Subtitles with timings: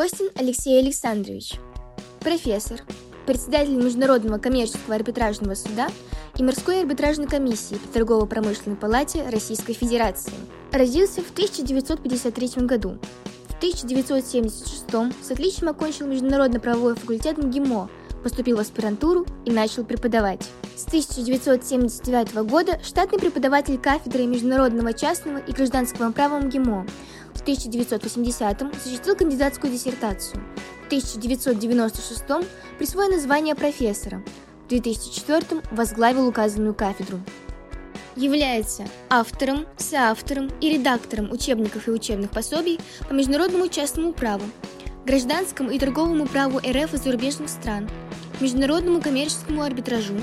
[0.00, 1.56] Костин Алексей Александрович.
[2.20, 2.80] Профессор,
[3.26, 5.88] председатель Международного коммерческого арбитражного суда
[6.38, 10.32] и Морской арбитражной комиссии при Торгово-промышленной палате Российской Федерации.
[10.72, 12.98] Родился в 1953 году.
[13.48, 14.84] В 1976
[15.22, 17.90] с отличием окончил Международно-правовой факультет МГИМО,
[18.22, 20.48] поступил в аспирантуру и начал преподавать.
[20.76, 26.86] С 1979 года штатный преподаватель кафедры международного частного и гражданского права МГИМО.
[27.40, 30.42] В 1980-м защитил кандидатскую диссертацию.
[30.82, 32.22] В 1996
[32.78, 34.22] присвоено звание профессора.
[34.66, 37.18] В 2004 возглавил указанную кафедру.
[38.14, 44.44] Является автором, соавтором и редактором учебников и учебных пособий по международному частному праву,
[45.06, 47.88] гражданскому и торговому праву РФ и зарубежных стран,
[48.40, 50.20] международному коммерческому арбитражу,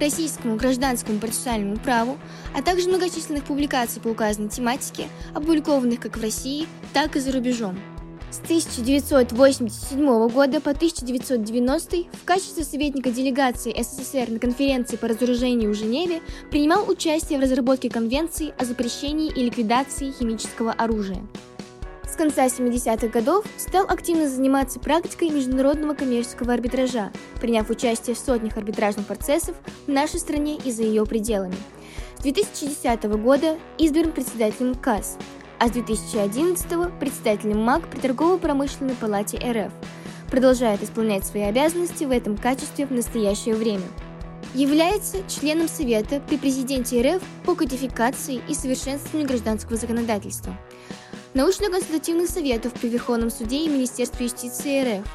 [0.00, 2.18] российскому гражданскому процессуальному праву,
[2.54, 7.78] а также многочисленных публикаций по указанной тематике, опубликованных как в России, так и за рубежом.
[8.30, 15.74] С 1987 года по 1990 в качестве советника делегации СССР на конференции по разоружению в
[15.74, 16.20] Женеве
[16.50, 21.22] принимал участие в разработке конвенции о запрещении и ликвидации химического оружия.
[22.06, 28.56] С конца 70-х годов стал активно заниматься практикой международного коммерческого арбитража, приняв участие в сотнях
[28.56, 31.56] арбитражных процессов в нашей стране и за ее пределами.
[32.18, 35.18] С 2010 года избран председателем КАС,
[35.58, 39.72] а с 2011 председателем МАК при Торгово-промышленной палате РФ.
[40.30, 43.84] Продолжает исполнять свои обязанности в этом качестве в настоящее время.
[44.54, 50.56] Является членом Совета при президенте РФ по кодификации и совершенствованию гражданского законодательства–
[51.36, 55.06] научно-консультативных советов при Верховном суде и Министерстве юстиции РФ,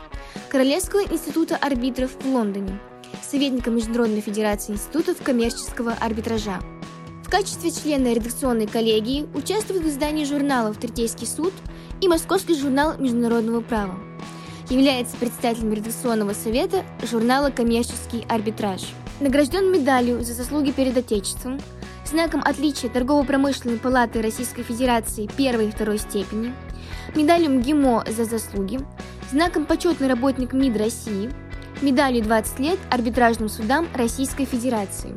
[0.49, 2.79] Королевского института арбитров в Лондоне,
[3.23, 6.59] советника Международной федерации институтов коммерческого арбитража.
[7.23, 11.53] В качестве члена редакционной коллегии участвует в издании журналов «Третейский суд»
[12.01, 13.97] и Московский журнал международного права.
[14.69, 18.81] Является председателем редакционного совета журнала «Коммерческий арбитраж».
[19.21, 21.59] Награжден медалью за заслуги перед Отечеством–
[22.11, 26.53] знаком отличия Торгово-промышленной палаты Российской Федерации первой и второй степени,
[27.15, 28.81] медалью МГИМО за заслуги,
[29.31, 31.31] знаком почетный работник МИД России,
[31.81, 35.13] медалью 20 лет арбитражным судам Российской Федерации.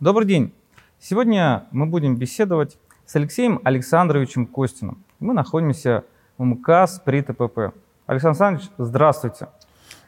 [0.00, 0.52] Добрый день!
[0.98, 5.04] Сегодня мы будем беседовать с Алексеем Александровичем Костиным.
[5.20, 6.02] Мы находимся
[6.36, 7.72] в МКАС при ТПП.
[8.06, 9.48] Александр Александрович, здравствуйте.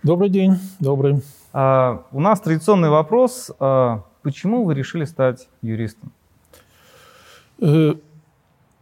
[0.02, 1.22] Добрый день, добрый.
[1.52, 3.50] А, у нас традиционный вопрос.
[3.58, 6.12] А, почему вы решили стать юристом?
[7.60, 7.94] Э,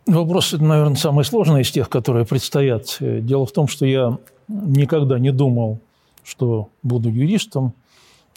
[0.07, 2.97] вопрос, наверное, самый сложный из тех, которые предстоят.
[3.01, 5.81] Э, дело в том, что я никогда не думал,
[6.23, 7.75] что буду юристом.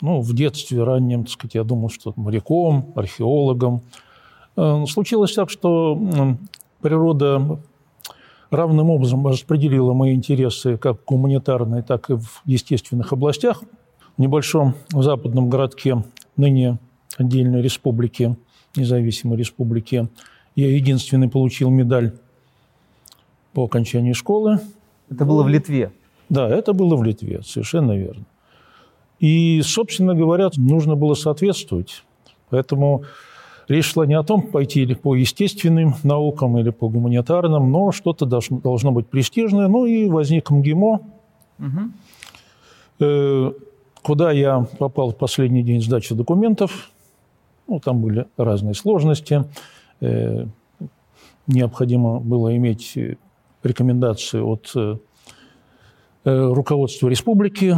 [0.01, 3.81] Ну, в детстве раннем, так сказать, я думал, что моряком, археологом.
[4.57, 6.37] Э, случилось так, что
[6.81, 7.59] природа
[8.49, 13.61] равным образом распределила мои интересы как в гуманитарной, так и в естественных областях–
[14.17, 16.03] в небольшом западном городке,
[16.37, 16.77] ныне
[17.17, 18.35] отдельной республики,
[18.75, 20.07] независимой республики,
[20.55, 22.13] я единственный получил медаль
[23.53, 24.59] по окончании школы.
[25.09, 25.91] Это было в Литве?
[26.29, 28.25] Да, это было в Литве, совершенно верно.
[29.19, 32.03] И, собственно говоря, нужно было соответствовать.
[32.49, 33.03] Поэтому
[33.67, 38.25] речь шла не о том, пойти или по естественным наукам, или по гуманитарным, но что-то
[38.25, 39.67] должно, должно быть престижное.
[39.67, 41.01] Ну и возник МГИМО.
[41.59, 43.53] Угу
[44.03, 46.91] куда я попал в последний день сдачи документов.
[47.67, 49.45] Ну, там были разные сложности.
[50.01, 50.45] Э,
[51.47, 52.97] необходимо было иметь
[53.63, 54.97] рекомендацию от э,
[56.25, 57.77] руководства республики,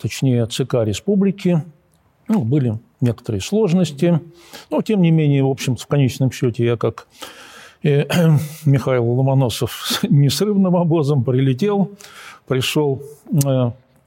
[0.00, 1.62] точнее ЦК республики.
[2.28, 4.20] Ну, были некоторые сложности.
[4.70, 7.06] Но, тем не менее, в общем в конечном счете я как
[7.84, 8.06] э,
[8.64, 11.92] Михаил Ломоносов несрывным обозом прилетел,
[12.46, 13.02] пришел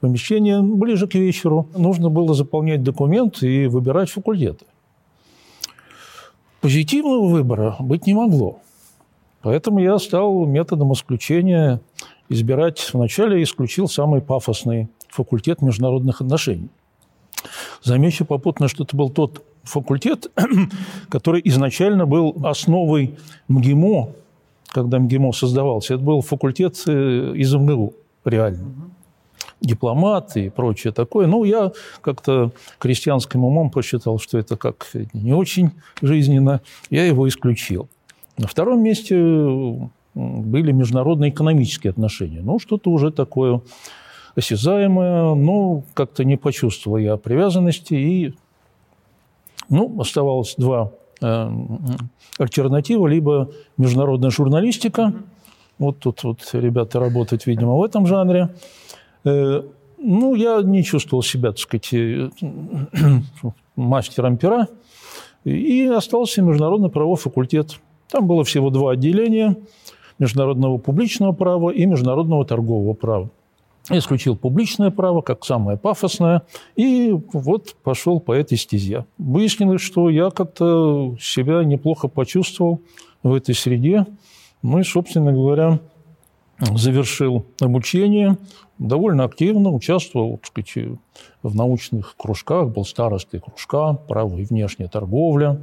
[0.00, 1.68] помещение ближе к вечеру.
[1.76, 4.64] Нужно было заполнять документы и выбирать факультеты.
[6.60, 8.60] Позитивного выбора быть не могло.
[9.42, 11.80] Поэтому я стал методом исключения
[12.28, 12.90] избирать.
[12.92, 16.68] Вначале исключил самый пафосный факультет международных отношений.
[17.82, 20.30] Замечу попутно, что это был тот факультет,
[21.08, 23.14] который изначально был основой
[23.48, 24.08] МГИМО,
[24.68, 25.94] когда МГИМО создавался.
[25.94, 27.94] Это был факультет э, из МГУ,
[28.24, 28.66] реально
[29.60, 31.26] дипломат и прочее такое.
[31.26, 31.72] Ну, я
[32.02, 35.70] как-то крестьянским умом посчитал, что это как не очень
[36.02, 36.60] жизненно.
[36.90, 37.88] Я его исключил.
[38.38, 39.16] На втором месте
[40.14, 42.40] были международные экономические отношения.
[42.42, 43.60] Ну, что-то уже такое
[44.34, 47.94] осязаемое, но как-то не почувствовал я привязанности.
[47.94, 48.34] И
[49.68, 51.50] ну, оставалось два э,
[52.38, 53.06] альтернатива.
[53.06, 55.12] Либо международная журналистика,
[55.78, 58.50] Вот тут вот ребята работают, видимо, в этом жанре.
[59.26, 59.62] Э,
[59.98, 62.30] ну, я не чувствовал себя, так сказать, э,
[63.76, 64.68] мастером пера.
[65.44, 67.78] И остался международный правовой факультет.
[68.08, 69.56] Там было всего два отделения–
[70.18, 73.30] международного публичного права и международного торгового права.
[73.88, 76.42] Исключил публичное право, как самое пафосное,
[76.74, 79.06] и вот пошел по этой стезе.
[79.16, 82.80] Выяснилось, что я как-то себя неплохо почувствовал
[83.22, 84.04] в этой среде.
[84.62, 85.78] Ну и, собственно говоря,
[86.58, 88.36] завершил обучение,
[88.78, 90.98] довольно активно участвовал так сказать,
[91.42, 95.60] в научных кружках, был старостой кружка «Право и внешняя торговля».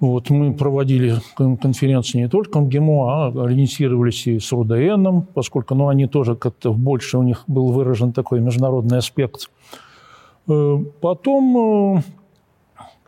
[0.00, 6.06] Вот, мы проводили конференции не только МГИМО, а ориентировались и с РУДН, поскольку ну, они
[6.06, 9.50] тоже как-то больше у них был выражен такой международный аспект.
[10.48, 12.02] Э, потом э,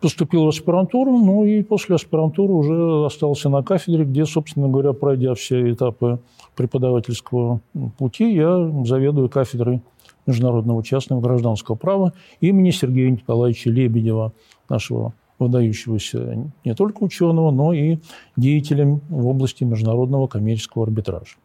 [0.01, 5.35] поступил в аспирантуру, ну и после аспирантуры уже остался на кафедре, где, собственно говоря, пройдя
[5.35, 6.21] все этапы
[6.57, 7.61] преподавательского
[7.99, 9.83] пути, я заведую кафедрой
[10.27, 14.33] международного частного гражданского права имени Сергея Николаевича Лебедева,
[14.69, 17.99] нашего выдающегося не только ученого, но и
[18.37, 21.37] деятелем в области международного коммерческого арбитража.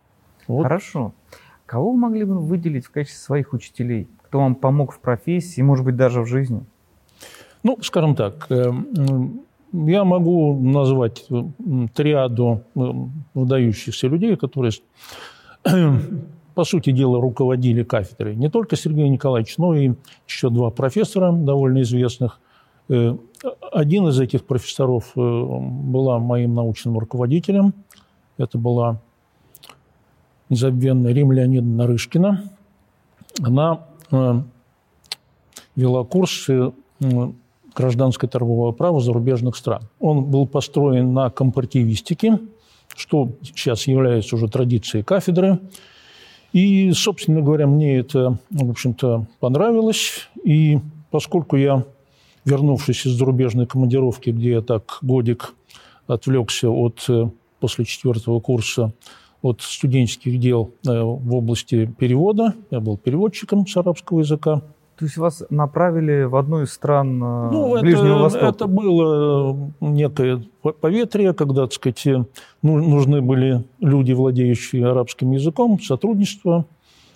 [0.47, 0.63] Вот.
[0.63, 1.13] Хорошо.
[1.65, 4.07] Кого вы могли бы выделить в качестве своих учителей?
[4.23, 6.63] Кто вам помог в профессии, может быть, даже в жизни?
[7.63, 8.71] Ну, скажем так, э,
[9.73, 11.25] я могу назвать
[11.93, 12.79] триаду э,
[13.33, 14.71] выдающихся людей, которые,
[16.55, 18.35] по сути дела, руководили кафедрой.
[18.35, 19.93] Не только Сергей Николаевич, но и
[20.27, 22.39] еще два профессора довольно известных.
[22.89, 23.15] Э,
[23.71, 27.73] один из этих профессоров была моим научным руководителем.
[28.37, 28.99] Это была
[30.49, 32.51] незабвенная Рим Леонидовна.
[33.41, 33.85] Она
[35.75, 36.73] вела курсы
[37.75, 39.83] гражданское торговое право зарубежных стран.
[39.99, 42.39] Он был построен на компартивистике,
[42.95, 45.59] что сейчас является уже традицией кафедры.
[46.53, 50.29] И, собственно говоря, мне это, в общем-то, понравилось.
[50.43, 50.79] И
[51.09, 51.85] поскольку я,
[52.43, 55.53] вернувшись из зарубежной командировки, где я так годик
[56.07, 57.29] отвлекся от, э,
[57.59, 58.93] после четвертого курса
[59.41, 64.61] от студенческих дел э, в области перевода, я был переводчиком с арабского языка,
[65.01, 68.45] то есть вас направили в одну из стран э, ну, Ближнего это, Востока?
[68.45, 72.05] Это было некое поветрие, когда, так сказать,
[72.61, 76.65] ну, нужны были люди, владеющие арабским языком, сотрудничество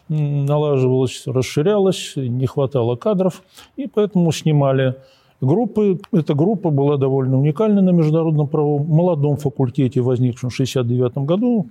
[0.10, 3.44] налаживалось, расширялось, не хватало кадров,
[3.76, 4.96] и поэтому снимали
[5.40, 6.00] группы.
[6.12, 11.68] Эта группа была довольно уникальна на международном правом молодом факультете, возникшем в 1969 году.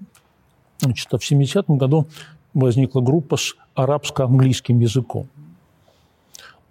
[0.79, 2.07] Значит, а в 1970 году
[2.55, 5.27] возникла группа с арабско-английским языком.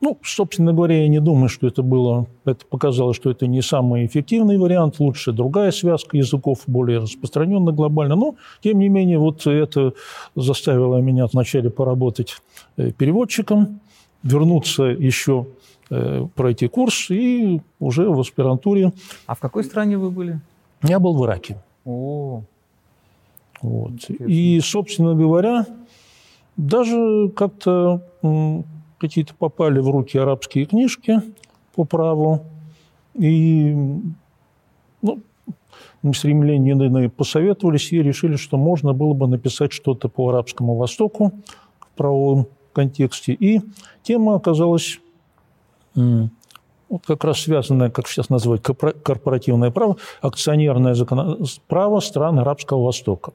[0.03, 4.05] Ну, собственно говоря, я не думаю, что это было, это показало, что это не самый
[4.05, 8.17] эффективный вариант, лучше другая связка языков, более распространенная глобально.
[8.17, 9.93] Но, тем не менее, вот это
[10.35, 12.35] заставило меня вначале поработать
[12.75, 13.79] э, переводчиком,
[14.23, 15.47] вернуться еще
[15.89, 18.91] э, пройти курс и уже в аспирантуре.
[19.25, 20.41] А в какой стране вы были?
[20.83, 21.63] Я был в Ираке.
[21.85, 22.41] О,
[23.61, 24.09] вот.
[24.09, 25.65] И, собственно говоря,
[26.57, 28.01] даже как-то
[29.03, 31.19] какие-то попали в руки арабские книжки
[31.75, 32.45] по праву.
[33.15, 33.75] И
[35.01, 35.19] ну,
[36.01, 41.33] мы с римлянинами посоветовались и решили, что можно было бы написать что-то по Арабскому Востоку
[41.81, 43.33] в правовом контексте.
[43.33, 43.59] И
[44.03, 45.01] тема оказалась
[45.95, 51.45] вот как раз связанная, как сейчас называть, корпоративное право, акционерное закон...
[51.67, 53.33] право стран Арабского Востока.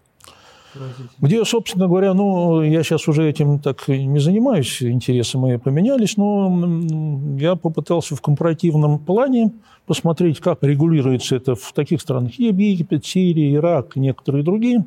[1.20, 6.82] Где, собственно говоря, ну, я сейчас уже этим так не занимаюсь, интересы мои поменялись, но
[7.38, 9.52] я попытался в компаративном плане
[9.86, 14.84] посмотреть, как регулируется это в таких странах, Египет, Сирия, Ирак, некоторые другие.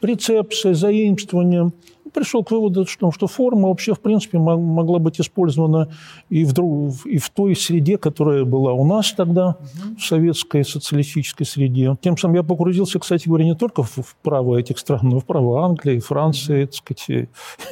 [0.00, 1.72] Прецепция, заимствование–
[2.16, 5.88] пришел к выводу, что, что форма вообще, в принципе, могла быть использована
[6.30, 9.96] и в, друг, и в той среде, которая была у нас тогда, угу.
[9.98, 11.94] в советской социалистической среде.
[12.00, 15.24] Тем самым я погрузился, кстати говоря, не только в, право этих стран, но и в
[15.26, 17.06] право Англии, Франции, так сказать,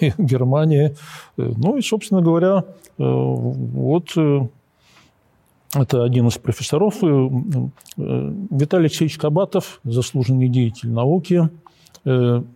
[0.00, 0.94] и Германии.
[1.36, 2.64] Ну и, собственно говоря,
[2.98, 4.46] э, вот э,
[5.74, 7.28] это один из профессоров, э,
[7.96, 11.48] Виталий Алексеевич Кабатов, заслуженный деятель науки, Э,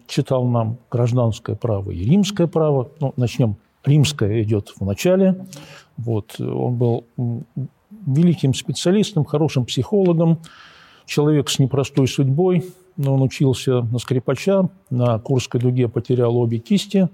[0.06, 2.90] читал нам гражданское право и римское право.
[3.00, 3.56] Ну, начнем.
[3.84, 5.46] Римское идет в начале.
[5.96, 6.40] Вот.
[6.40, 7.04] Он был
[8.06, 10.38] великим специалистом, хорошим психологом,
[11.06, 12.64] человек с непростой судьбой.
[12.96, 17.08] Но он учился на скрипача, на Курской дуге потерял обе кисти.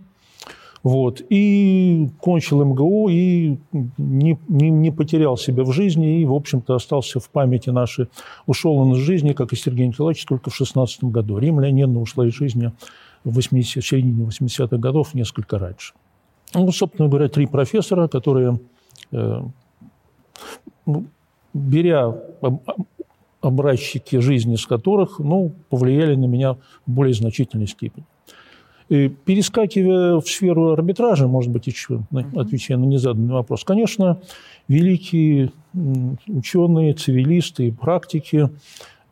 [0.85, 1.23] Вот.
[1.31, 7.21] И кончил МГУ, и не, не, не потерял себя в жизни, и, в общем-то, остался
[7.21, 8.09] в памяти нашей.
[8.47, 11.39] Ушел он из жизни, как и Сергей Николаевич, только в 16 году.
[11.39, 12.71] Рим Леонидовна ушла из жизни
[13.25, 15.95] в, 80, в середине 80-х годов, несколько раньше.
[16.53, 18.61] Ну, собственно говоря, три профессора, которые,
[19.11, 19.41] э,
[20.85, 21.07] ну,
[21.55, 22.15] беря
[23.41, 28.05] образчики жизни с которых, ну, повлияли на меня в более значительной степени.
[28.89, 32.03] Перескакивая в сферу арбитража, может быть, еще
[32.37, 34.21] отвечая на незаданный вопрос, конечно,
[34.69, 35.53] великие
[36.27, 38.51] ученые, цивилисты и практики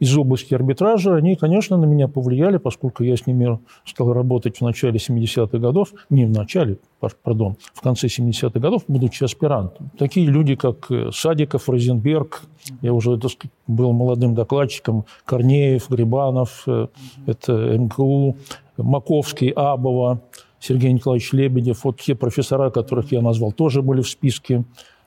[0.02, 4.60] из области арбитража, они, конечно, на меня повлияли, поскольку я с ними стал работать в
[4.62, 9.90] начале 70-х годов, не в начале, пардон, в конце 70-х годов, будучи аспирантом.
[9.96, 12.42] Такие люди, как э, Садиков, Розенберг,
[12.80, 16.88] я уже сказать, был молодым докладчиком, Корнеев, Грибанов, э,
[17.26, 18.36] это МКУ,
[18.76, 20.20] Маковский, Абова,
[20.58, 24.64] Сергей Николаевич Лебедев, вот те профессора, которых я назвал, тоже были в списке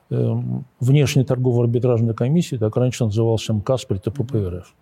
[0.08, 0.34] э,
[0.80, 4.72] внешней торгово-арбитражной комиссии, так раньше назывался МКАС при ТППРФ.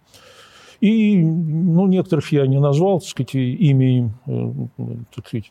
[0.84, 4.52] И ну, некоторых я не назвал, так сказать, ими, э,
[5.14, 5.50] так сказать,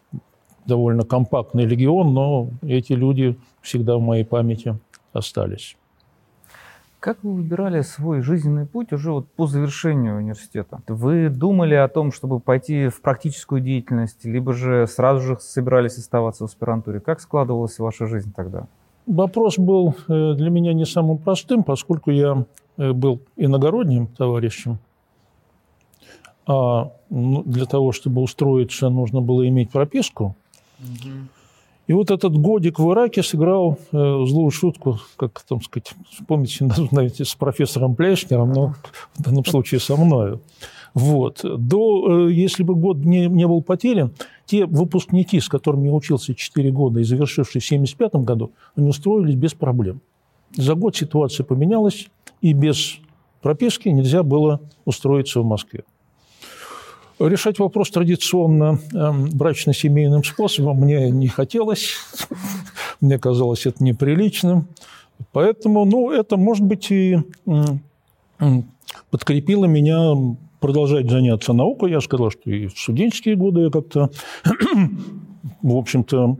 [0.67, 4.77] довольно компактный легион, но эти люди всегда в моей памяти
[5.11, 5.75] остались.
[6.99, 10.83] Как вы выбирали свой жизненный путь уже вот по завершению университета?
[10.87, 16.43] Вы думали о том, чтобы пойти в практическую деятельность, либо же сразу же собирались оставаться
[16.43, 16.99] в аспирантуре?
[16.99, 18.67] Как складывалась ваша жизнь тогда?
[19.07, 22.45] Вопрос был э, для меня не самым простым, поскольку я
[22.77, 24.77] э, был иногородним товарищем.
[26.45, 30.35] А ну, для того, чтобы устроиться, нужно было иметь прописку.
[30.79, 31.09] Угу.
[31.87, 37.25] И вот этот годик в Ираке сыграл э, злую шутку, как там сказать, вспомните, знаете,
[37.25, 38.75] с профессором Плешнером, но
[39.15, 40.41] в данном случае со мною.
[40.93, 41.41] Вот.
[41.43, 44.11] До, э, если бы год не, не был потерян,
[44.45, 49.35] те выпускники, с которыми я учился 4 года и завершившие в 1975 году, они устроились
[49.35, 50.01] без проблем.
[50.55, 52.07] За год ситуация поменялась,
[52.41, 52.97] и без
[53.41, 55.83] прописки нельзя было устроиться в Москве.
[57.27, 61.95] Решать вопрос традиционно э, брачно-семейным способом мне не хотелось.
[63.01, 64.67] мне казалось это неприличным.
[65.31, 67.17] Поэтому, ну, это, может быть, и
[69.09, 70.13] подкрепило меня
[70.59, 71.91] продолжать заняться наукой.
[71.91, 74.09] Я сказал, что и в студенческие годы я как-то,
[75.61, 76.37] в общем-то,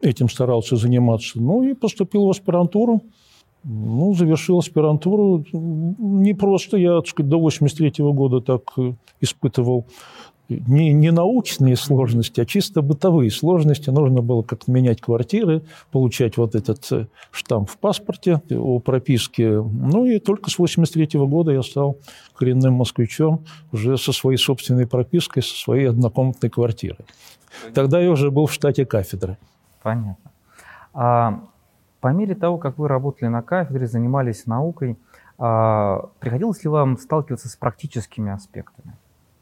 [0.00, 1.40] этим старался заниматься.
[1.40, 3.02] Ну и поступил в аспирантуру.
[3.64, 5.44] Ну, завершил аспирантуру.
[5.52, 9.86] Не просто я, так сказать, до 83 -го года так э, испытывал
[10.48, 13.90] не, не научные сложности, а чисто бытовые сложности.
[13.90, 19.62] Нужно было как-то менять квартиры, получать вот этот э, штамп в паспорте о прописке.
[19.62, 21.96] Ну и только с 83 -го года я стал
[22.34, 27.06] коренным москвичом уже со своей собственной пропиской, со своей однокомнатной квартирой.
[27.74, 29.36] Тогда я уже был в штате кафедры.
[29.82, 30.16] Понятно.
[30.94, 31.40] А
[32.02, 34.98] по мере того, как вы работали на кафедре, занимались наукой,
[35.38, 38.94] а, приходилось ли вам сталкиваться с практическими аспектами?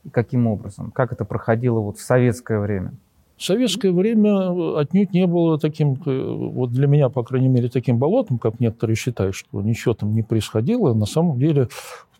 [0.04, 0.90] И каким образом?
[0.90, 2.92] Как это проходило вот в советское время?
[3.38, 7.96] В советское время отнюдь не было таким, э, вот для меня, по крайней мере, таким
[7.96, 10.92] болотом, как некоторые считают, что ничего там не происходило.
[10.92, 11.68] На самом деле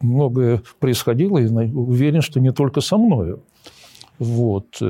[0.01, 3.41] многое происходило, и уверен, что не только со мною.
[4.19, 4.81] Вот.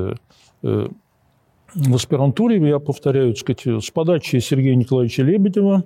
[1.74, 5.84] В аспирантуре, я повторяю, сказать, с подачи Сергея Николаевича Лебедева,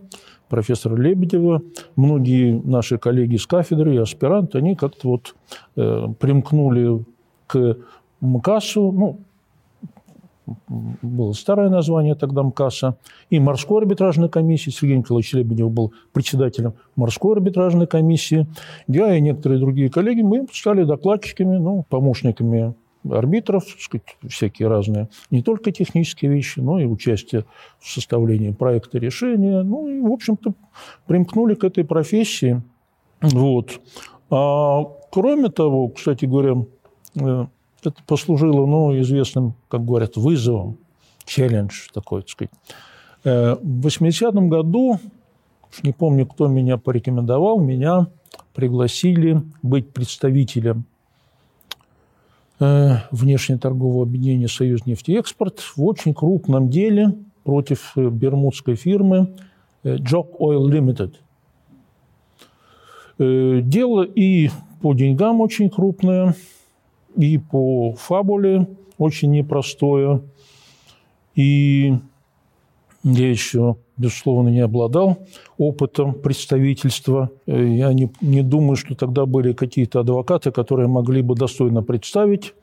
[0.49, 1.63] профессора Лебедева,
[1.97, 5.35] многие наши коллеги с кафедры и аспиранты, они как-то вот
[5.77, 7.05] э, примкнули
[7.47, 7.77] к
[8.21, 9.21] МКАСу, ну,
[11.03, 12.97] было старое название тогда МКАСа,
[13.31, 14.71] и морской арбитражной комиссии.
[14.71, 18.47] Сергей Николаевич Лебедев был председателем морской арбитражной комиссии.
[18.87, 22.75] Я и некоторые другие коллеги, мы стали докладчиками, ну, помощниками
[23.11, 27.45] арбитров, сказать, всякие разные, не только технические вещи, но и участие
[27.79, 29.63] в составлении проекта решения.
[29.63, 30.55] Ну и, в общем-то,
[31.07, 32.63] примкнули к этой профессии.
[33.21, 33.81] Вот.
[34.31, 36.65] А кроме того, кстати говоря,
[37.17, 37.47] э,
[37.83, 40.79] это послужило ну, известным, как говорят, вызовом,
[41.25, 42.53] челлендж такой, так сказать.
[43.25, 44.99] Э, в 80-м году,
[45.83, 48.09] не помню, кто меня порекомендовал, меня
[48.55, 50.85] пригласили быть представителем
[52.59, 59.35] внешнеторгового объединения «Союз нефтеэкспорт» в очень крупном деле против э, бермудской фирмы
[59.85, 61.15] Jock э, Oil Limited.
[63.17, 66.35] Дело и по деньгам очень крупное,
[67.17, 68.67] и по фабуле
[68.99, 70.23] очень непростое.
[71.37, 71.95] И
[73.05, 75.19] я еще, безусловно, не обладал
[75.59, 77.31] опытом представительства.
[77.47, 82.55] Я не, не думаю, что тогда были какие-то адвокаты, которые могли бы достойно представить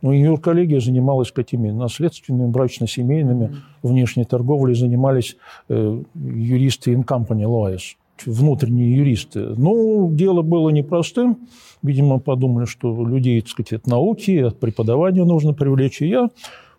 [0.00, 1.70] Ну, юрколлегия занималась какими?
[1.70, 3.56] Наследственными, брачно-семейными, mm-hmm.
[3.82, 5.36] внешней торговлей занимались
[5.68, 9.54] э, юристы in company lawyers, внутренние юристы.
[9.56, 11.48] Ну, дело было непростым.
[11.82, 16.00] Видимо, подумали, что людей, так сказать, от науки, от преподавания нужно привлечь.
[16.00, 16.28] И я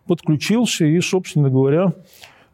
[0.06, 1.92] подключился, и, собственно говоря,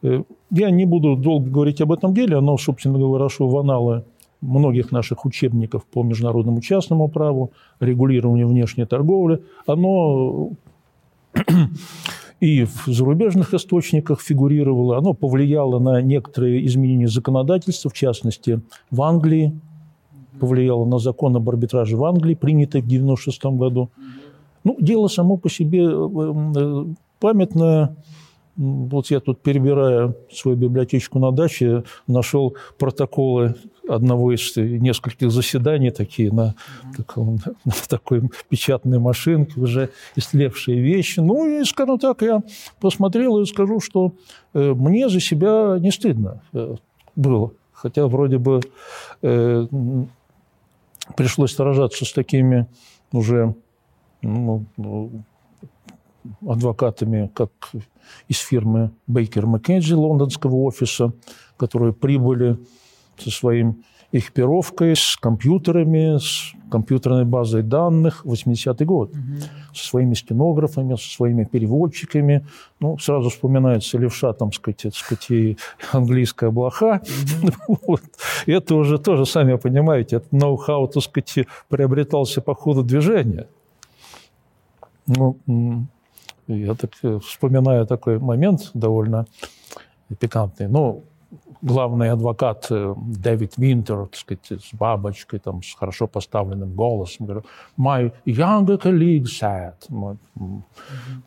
[0.02, 4.04] э, я не буду долго говорить об этом деле, оно, собственно говоря, вошло в аналы
[4.40, 10.50] многих наших учебников по международному частному праву, регулированию внешней торговли, оно
[12.40, 18.60] и в зарубежных источниках фигурировало, оно повлияло на некоторые изменения законодательства, в частности,
[18.90, 19.58] в Англии,
[20.38, 23.90] повлияло на закон об арбитраже в Англии, принятый в 1996 году.
[24.64, 26.08] Ну, дело само по себе э,
[26.56, 26.84] э,
[27.20, 27.96] памятное,
[28.56, 33.54] вот я тут, перебирая свою библиотечку на даче, нашел протоколы
[33.88, 36.54] одного из нескольких заседаний такие на,
[36.96, 41.20] таком, на такой печатной машинке, уже истлевшие вещи.
[41.20, 42.42] Ну и, скажем так, я
[42.80, 44.12] посмотрел и скажу, что
[44.54, 46.76] э, мне за себя не стыдно э,
[47.14, 47.52] было.
[47.72, 48.60] Хотя вроде бы
[49.22, 49.66] э,
[51.16, 52.66] пришлось сражаться с такими
[53.12, 53.54] уже
[54.22, 54.64] ну,
[56.46, 57.50] адвокатами, как
[58.28, 61.12] из фирмы Бейкер Маккензи лондонского офиса,
[61.56, 62.58] которые прибыли
[63.18, 69.20] со своим экипировкой, с компьютерами, с компьютерной базой данных, 80-й год, угу.
[69.74, 72.46] со своими стенографами, со своими переводчиками.
[72.80, 75.58] Ну, сразу вспоминается левша, там, сказать, так сказать, и
[75.92, 77.02] английская блоха.
[77.66, 77.78] Угу.
[77.86, 78.02] вот.
[78.46, 83.48] Это уже тоже, сами понимаете, это ноу-хау, так сказать, приобретался по ходу движения.
[85.06, 85.38] Ну,
[86.48, 89.26] я так э, вспоминаю такой момент довольно
[90.18, 90.68] пикантный.
[90.68, 91.04] Ну,
[91.62, 97.44] главный адвокат э, Дэвид Винтер, так сказать, с бабочкой, там, с хорошо поставленным голосом, говорил,
[97.78, 100.16] my younger colleague said, мой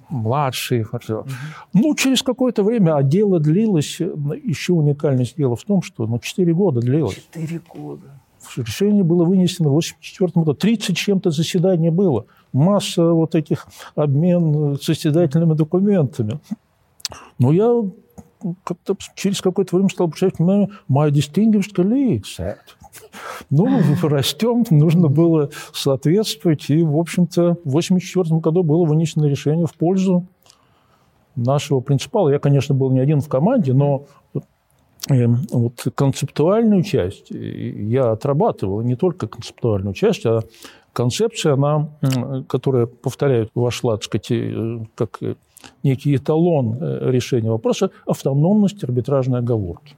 [0.09, 0.81] младший.
[0.81, 1.27] Mm-hmm.
[1.73, 6.19] Ну, через какое-то время, а дело длилось, э, еще уникальность дела в том, что ну,
[6.19, 7.15] 4 года длилось.
[7.33, 8.19] 4 года.
[8.55, 10.53] Решение было вынесено в 1984 году.
[10.53, 12.25] 30 чем-то заседаний было.
[12.53, 16.40] Масса вот этих обмен состязательными документами.
[17.38, 17.83] Но я
[18.64, 22.57] как-то через какое-то время стал обращать внимание, my distinguished colleague said.
[23.50, 26.70] Ну, растем, нужно было соответствовать.
[26.70, 30.25] И, в общем-то, в 1984 году было вынесено решение в пользу
[31.35, 32.29] нашего принципала.
[32.29, 34.05] Я, конечно, был не один в команде, но
[35.07, 40.44] Эм, вот концептуальную часть я отрабатывал, не только концептуальную часть, а
[40.93, 41.89] концепция, она,
[42.47, 45.19] которая, повторяю, вошла, так сказать, э, как
[45.83, 49.95] некий эталон э, решения вопроса автономности арбитражной оговорки.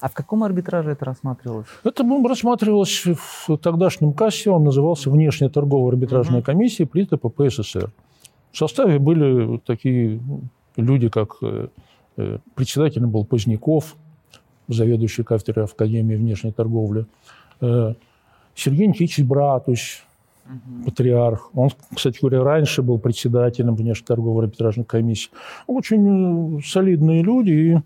[0.00, 1.66] А в каком арбитраже это рассматривалось?
[1.82, 7.90] Это рассматривалось в тогдашнем кассе, он назывался Внешняя торговая арбитражная комиссия при ТПП СССР.
[8.52, 10.20] В составе были такие
[10.76, 11.68] люди, как э,
[12.54, 13.96] председателем был Поздняков,
[14.68, 17.06] заведующий кафедрой Академии внешней торговли,
[17.60, 17.94] э,
[18.56, 20.02] Сергей Никитич Братусь,
[20.46, 20.84] угу.
[20.86, 21.50] патриарх.
[21.54, 25.30] Он, кстати говоря, раньше был председателем внешней торговой арбитражной комиссии.
[25.66, 27.50] Очень э, солидные люди.
[27.50, 27.76] И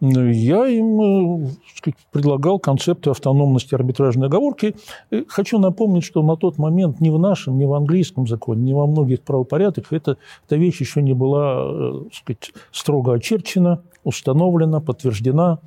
[0.00, 4.76] я им э, сказать, предлагал концепты автономности арбитражной оговорки.
[5.10, 8.72] И хочу напомнить, что на тот момент ни в нашем, ни в английском законе, ни
[8.74, 15.58] во многих правопорядках эта, эта вещь еще не была сказать, строго очерчена установлена, подтверждена.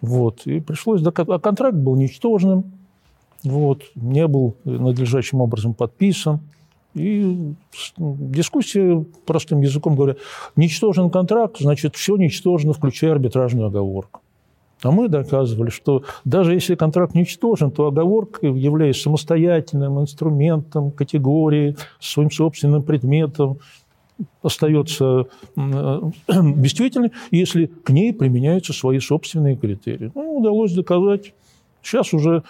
[0.00, 0.46] Вот.
[0.46, 1.02] И пришлось...
[1.04, 2.72] А контракт был ничтожным,
[3.44, 6.40] вот, не был надлежащим образом подписан.
[6.94, 7.54] И
[7.96, 10.16] дискуссия, простым языком говоря,
[10.56, 14.20] ничтожен контракт, значит, все ничтожно, включая арбитражную оговорку.
[14.82, 22.30] А мы доказывали, что даже если контракт ничтожен, то оговорка, являясь самостоятельным инструментом, категорией, своим
[22.30, 23.58] собственным предметом,
[24.42, 25.26] остается
[25.56, 30.10] э, действительной, если к ней применяются свои собственные критерии.
[30.14, 31.34] Ну, удалось доказать.
[31.82, 32.42] Сейчас уже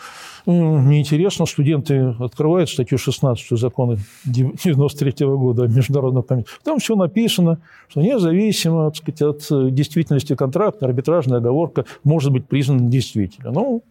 [0.46, 6.56] э, неинтересно, студенты открывают статью 16 закона 93 года о международном комитете.
[6.64, 12.88] Там все написано, что независимо сказать, от э, действительности контракта, арбитражная оговорка может быть признана
[12.88, 13.52] действительной.
[13.52, 13.82] Ну,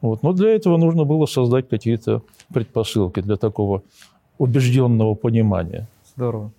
[0.00, 0.22] вот.
[0.22, 3.82] Но для этого нужно было создать какие-то предпосылки для такого
[4.36, 5.88] убежденного понимания.
[6.14, 6.52] Здорово.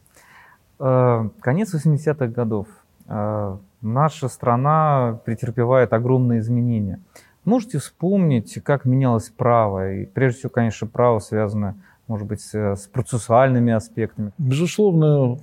[0.80, 2.68] Э, конец 80-х годов.
[3.08, 7.00] Э, наша страна претерпевает огромные изменения.
[7.44, 9.94] Можете вспомнить, как менялось право?
[9.94, 11.76] И прежде всего, конечно, право связано,
[12.08, 14.32] может быть, с процессуальными аспектами.
[14.40, 15.38] Безусловно,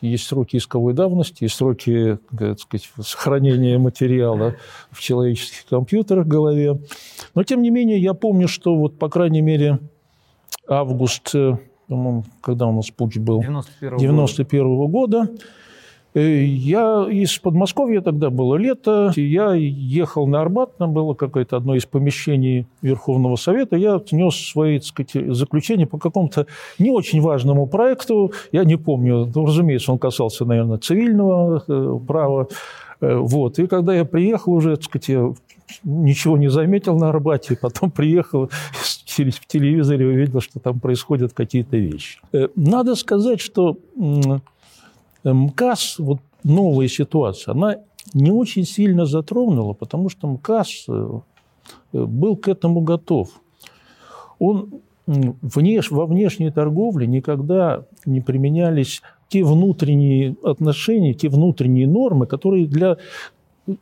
[0.00, 4.56] есть сроки исковой давности, есть сроки так сказать, сохранения материала
[4.90, 6.80] в человеческих компьютерах в голове.
[7.36, 9.78] Но, тем не менее, я помню, что вот, по крайней мере,
[10.68, 11.32] август
[12.40, 13.40] когда у нас путь был?
[13.40, 15.28] 91 91 -го года.
[16.14, 21.74] Э, я из Подмосковья, тогда было лето, я ехал на Арбат, там было какое-то одно
[21.74, 26.46] из помещений Верховного Совета, я внес свои так сказать, заключения по какому-то
[26.78, 32.46] не очень важному проекту, я не помню, ну, разумеется, он касался, наверное, цивильного э, права,
[33.00, 33.58] э, вот.
[33.58, 35.32] И когда я приехал уже, так сказать, я
[35.82, 42.20] ничего не заметил на Арбате, потом приехал в телевизоре увидел, что там происходят какие-то вещи.
[42.56, 43.78] Надо сказать, что
[45.24, 47.76] МКАС, вот новая ситуация, она
[48.12, 51.20] не очень сильно затронула, потому что МКАС э,
[51.92, 53.30] был к этому готов.
[54.38, 62.66] Он внеш, во внешней торговле никогда не применялись те внутренние отношения, те внутренние нормы, которые
[62.66, 62.98] для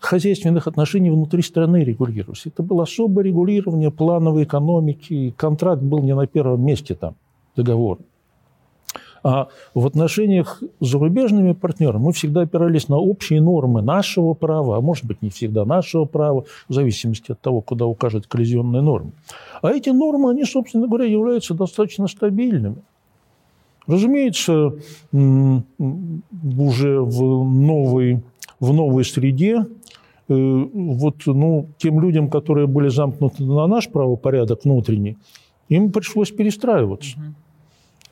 [0.01, 2.47] хозяйственных отношений внутри страны регулировались.
[2.47, 7.14] Это было особое регулирование плановой экономики, контракт был не на первом месте там,
[7.57, 7.99] договор.
[9.25, 14.81] А в отношениях с зарубежными партнерами мы всегда опирались на общие нормы нашего права, а
[14.81, 19.12] может быть, не всегда нашего права, в зависимости от того, куда укажет коллизионная норма.
[19.62, 22.83] А эти нормы, они, собственно говоря, являются достаточно стабильными.
[23.87, 24.75] Разумеется,
[25.12, 28.23] уже в новой,
[28.62, 29.66] в новой среде
[30.29, 35.18] э, вот, ну, тем людям, которые были замкнуты на наш правопорядок внутренний,
[35.68, 37.18] им пришлось перестраиваться.
[37.18, 37.35] Угу.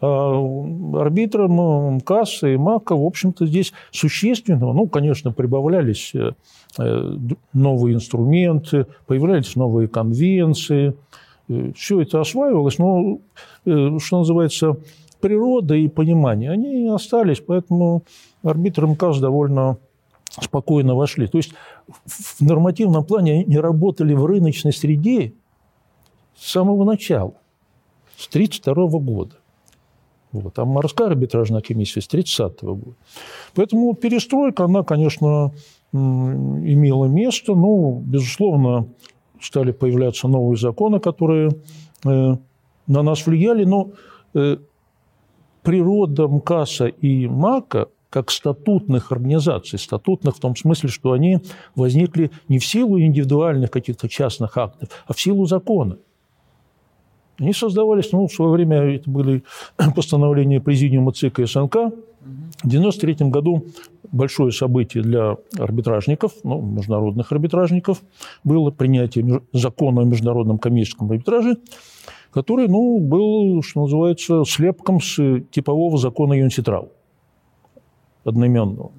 [0.02, 6.32] А, арбитром МКАС и МАКа, в общем-то, здесь существенного, ну, конечно, прибавлялись э,
[6.78, 7.16] э,
[7.52, 10.94] новые инструменты, появлялись новые конвенции,
[11.76, 13.18] все это осваивалось, но,
[13.64, 14.76] что называется,
[15.20, 18.04] природа и понимание, они остались, поэтому
[18.44, 19.78] арбитры МКАС довольно
[20.30, 21.26] спокойно вошли.
[21.26, 21.52] То есть
[22.06, 25.34] в нормативном плане они работали в рыночной среде
[26.36, 27.34] с самого начала,
[28.16, 29.34] с 1932 года.
[30.32, 30.58] Вот.
[30.58, 32.96] А морская арбитражная комиссия с 30 -го года.
[33.54, 35.52] Поэтому перестройка, она, конечно,
[35.92, 37.54] имела место.
[37.54, 38.86] Ну, безусловно,
[39.40, 41.50] стали появляться новые законы, которые
[42.04, 42.36] э,
[42.86, 43.64] на нас влияли.
[43.64, 43.90] Но
[44.34, 44.58] э,
[45.62, 51.38] природа МКАСа и МАКа как статутных организаций, статутных в том смысле, что они
[51.74, 55.96] возникли не в силу индивидуальных каких-то частных актов, а в силу закона–
[57.40, 59.42] они создавались, ну, в свое время это были
[59.96, 61.74] постановления Президиума ЦИК и СНК.
[61.74, 63.64] В 1993 году
[64.12, 68.02] большое событие для арбитражников, ну, международных арбитражников,
[68.44, 71.56] было принятие закона о международном коммерческом арбитраже,
[72.30, 76.92] который, ну, был, что называется, слепком с типового закона Юнситрал
[78.24, 78.92] одноименного.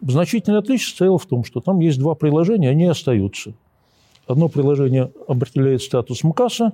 [0.00, 3.54] Значительное отличие состояло в том, что там есть два приложения, они остаются.
[4.26, 6.72] Одно приложение определяет статус МКАСа,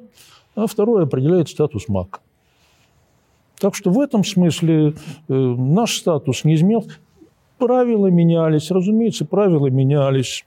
[0.55, 2.21] а второе определяет статус МАК.
[3.59, 4.95] Так что в этом смысле
[5.29, 6.91] э, наш статус не изменился.
[7.59, 10.45] Правила менялись, разумеется, правила менялись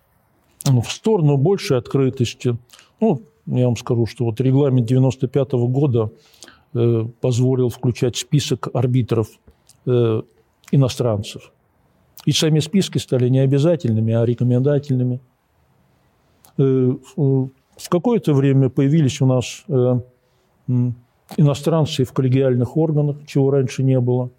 [0.70, 2.58] ну, в сторону большей открытости.
[3.00, 6.12] Ну, я вам скажу, что вот регламент 95 -го года
[6.74, 9.30] э, позволил включать список арбитров
[9.86, 10.22] э,
[10.72, 11.52] иностранцев.
[12.26, 15.22] И сами списки стали не обязательными, а рекомендательными.
[16.58, 20.00] Э, в какое-то время появились у нас э,
[21.38, 24.32] иностранцы в коллегиальных органах, чего раньше не было.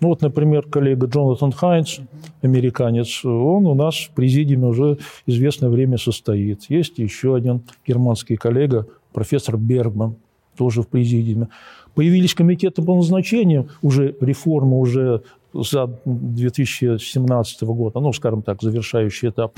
[0.00, 2.00] Ну вот, например, коллега Джонатан Хайнс,
[2.40, 6.66] американец, он у нас в президиуме уже известное время состоит.
[6.68, 10.14] Есть еще один германский коллега, профессор Бергман,
[10.56, 11.48] тоже в президиуме.
[11.96, 19.56] Появились комитеты по назначению, уже реформа уже за 2017 года, ну, скажем так, завершающий этап.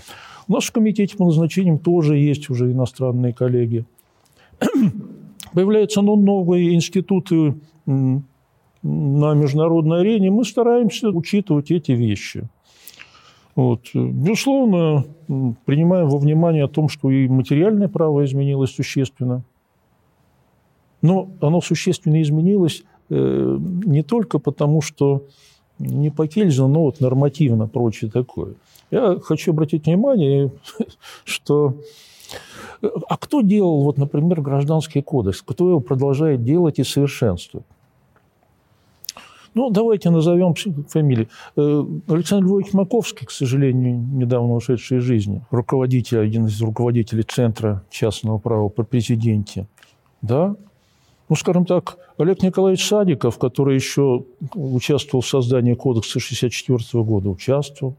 [0.49, 3.85] У нас в комитете по назначениям тоже есть уже иностранные коллеги.
[5.53, 7.55] Появляются ну, новые институты
[7.87, 12.49] на международной арене, мы стараемся учитывать эти вещи.
[13.57, 13.91] Вот.
[13.93, 15.05] Безусловно,
[15.65, 19.43] принимаем во внимание о том, что и материальное право изменилось существенно.
[21.03, 25.27] Но оно существенно изменилось э, не только потому, что
[25.81, 28.55] не по Кельзину, но вот нормативно прочее такое.
[28.91, 30.53] Я хочу обратить внимание,
[31.25, 31.75] что...
[33.09, 35.43] А кто делал, вот, например, Гражданский кодекс?
[35.43, 37.67] Кто его продолжает делать и совершенствует?
[39.55, 40.55] Ну, давайте назовем
[40.89, 41.29] фамилии.
[41.57, 47.83] Э, Александр Львович Маковский, к сожалению, недавно ушедший из жизни, руководитель, один из руководителей Центра
[47.91, 49.67] частного права по президенте.
[50.23, 50.55] Да,
[51.31, 57.95] ну, скажем так, Олег Николаевич Садиков, который еще участвовал в создании кодекса 1964 года, участвовал.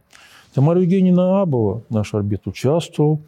[0.54, 3.22] Тамара Евгеньевна Абова, наш арбит, участвовал.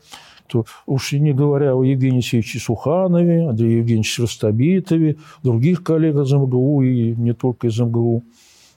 [0.48, 6.34] то уж и не говоря о Евгении Алексеевиче Суханове, Андрея Евгеньевиче Ростовитове, других коллег из
[6.34, 8.24] МГУ и не только из МГУ.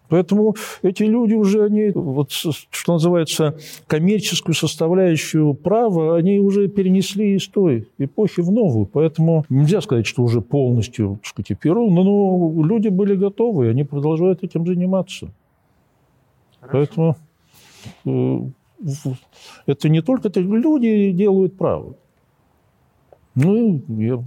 [0.08, 7.48] Поэтому эти люди уже, они, вот, что называется, коммерческую составляющую права, они уже перенесли из
[7.48, 8.86] той эпохи в новую.
[8.86, 13.70] Поэтому нельзя сказать, что уже полностью, так сказать, перу, но, но люди были готовы, и
[13.70, 15.28] они продолжают этим заниматься.
[16.60, 16.72] Хорошо.
[16.72, 17.16] Поэтому
[18.04, 18.50] э,
[19.66, 21.96] это не только это, люди делают право.
[23.36, 24.18] Ну, я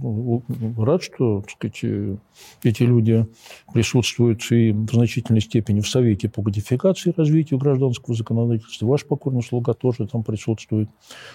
[0.82, 2.18] рад, что так сказать,
[2.62, 3.26] эти люди
[3.74, 8.86] присутствуют и в значительной степени в Совете по кодификации и развитию гражданского законодательства.
[8.86, 10.88] Ваш покорный слуга тоже там присутствует.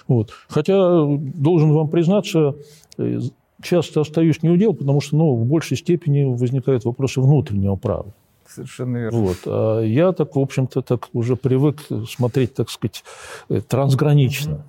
[0.08, 0.32] Вот.
[0.48, 2.56] Хотя, должен вам признаться,
[2.98, 3.20] э,
[3.62, 8.14] часто остаюсь неудел, потому что ну, в большей степени возникают вопросы внутреннего права.
[8.48, 9.20] Совершенно верно.
[9.20, 9.38] Вот.
[9.48, 13.04] А я так, в общем-то, так уже привык смотреть, так сказать,
[13.50, 14.64] э, трансгранично.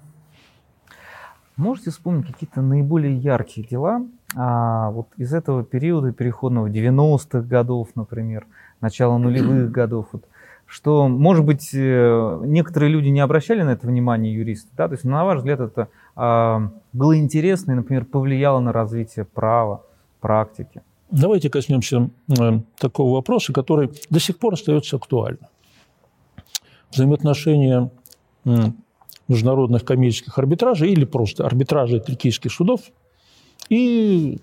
[1.56, 8.46] Можете вспомнить какие-то наиболее яркие дела а, вот из этого периода переходного 90-х годов, например,
[8.82, 10.24] начала нулевых годов, вот,
[10.66, 15.04] что, может быть, э, некоторые люди не обращали на это внимание, юристы, да, то есть,
[15.04, 19.82] на ваш взгляд, это а, было интересно и, например, повлияло на развитие права,
[20.20, 20.82] практики?
[21.10, 25.48] Давайте коснемся э, такого вопроса, который до сих пор остается актуальным.
[26.90, 27.90] Взаимоотношения
[29.28, 32.80] международных коммерческих арбитражей или просто арбитражей трикийских судов
[33.68, 34.38] и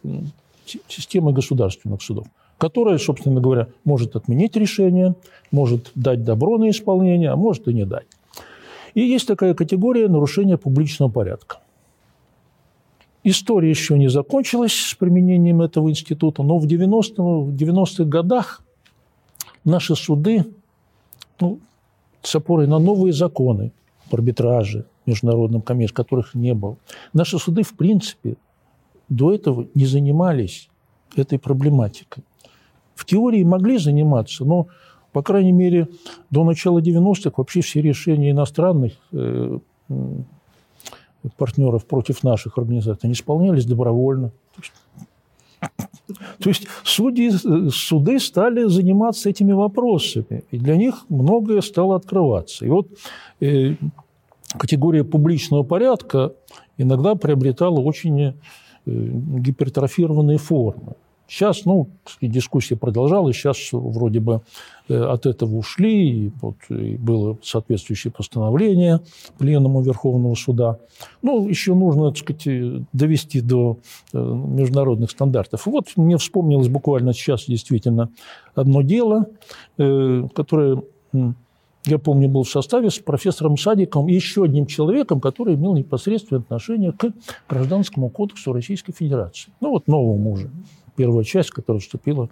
[0.87, 5.15] системы государственных судов, которая, собственно говоря, может отменить решение,
[5.51, 8.07] может дать добро на исполнение, а может и не дать.
[8.93, 11.57] И есть такая категория нарушения публичного порядка.
[13.23, 18.61] История еще не закончилась с применением этого института, но в 90-х, в 90 годах
[19.63, 20.45] наши суды,
[21.39, 21.59] ну,
[22.21, 23.71] с опорой на новые законы,
[24.13, 26.77] арбитраже, международном коммерции, которых не было.
[27.13, 28.37] Наши суды, в принципе,
[29.09, 30.69] до этого не занимались
[31.15, 32.23] этой проблематикой.
[32.95, 34.67] В теории могли заниматься, но,
[35.11, 35.87] по крайней мере,
[36.29, 39.59] до начала 90-х вообще все решения иностранных э,
[41.37, 44.31] партнеров против наших организаций не исполнялись добровольно.
[46.39, 47.31] То есть судьи,
[47.69, 52.65] суды стали заниматься этими вопросами, и для них многое стало открываться.
[52.65, 52.87] И вот
[53.39, 53.75] э,
[54.57, 56.33] категория публичного порядка
[56.77, 58.33] иногда приобретала очень э,
[58.85, 60.93] гипертрофированные формы.
[61.25, 61.89] Сейчас, ну,
[62.21, 64.41] дискуссия продолжалась, сейчас вроде бы
[64.89, 68.99] э, от этого ушли, и вот и было соответствующее постановление
[69.39, 70.79] Пленума Верховного Суда.
[71.21, 73.79] Ну, еще нужно, так сказать, довести до
[74.11, 75.65] э, международных стандартов.
[75.65, 78.09] вот мне вспомнилось буквально сейчас действительно
[78.53, 79.25] одно дело,
[79.75, 80.83] которое
[81.85, 86.41] я помню, был в составе с профессором Садиком и еще одним человеком, который имел непосредственное
[86.41, 87.11] отношение к
[87.49, 89.51] Гражданскому кодексу Российской Федерации.
[89.59, 90.49] Ну, вот новому уже.
[90.95, 92.29] Первая часть, которая вступила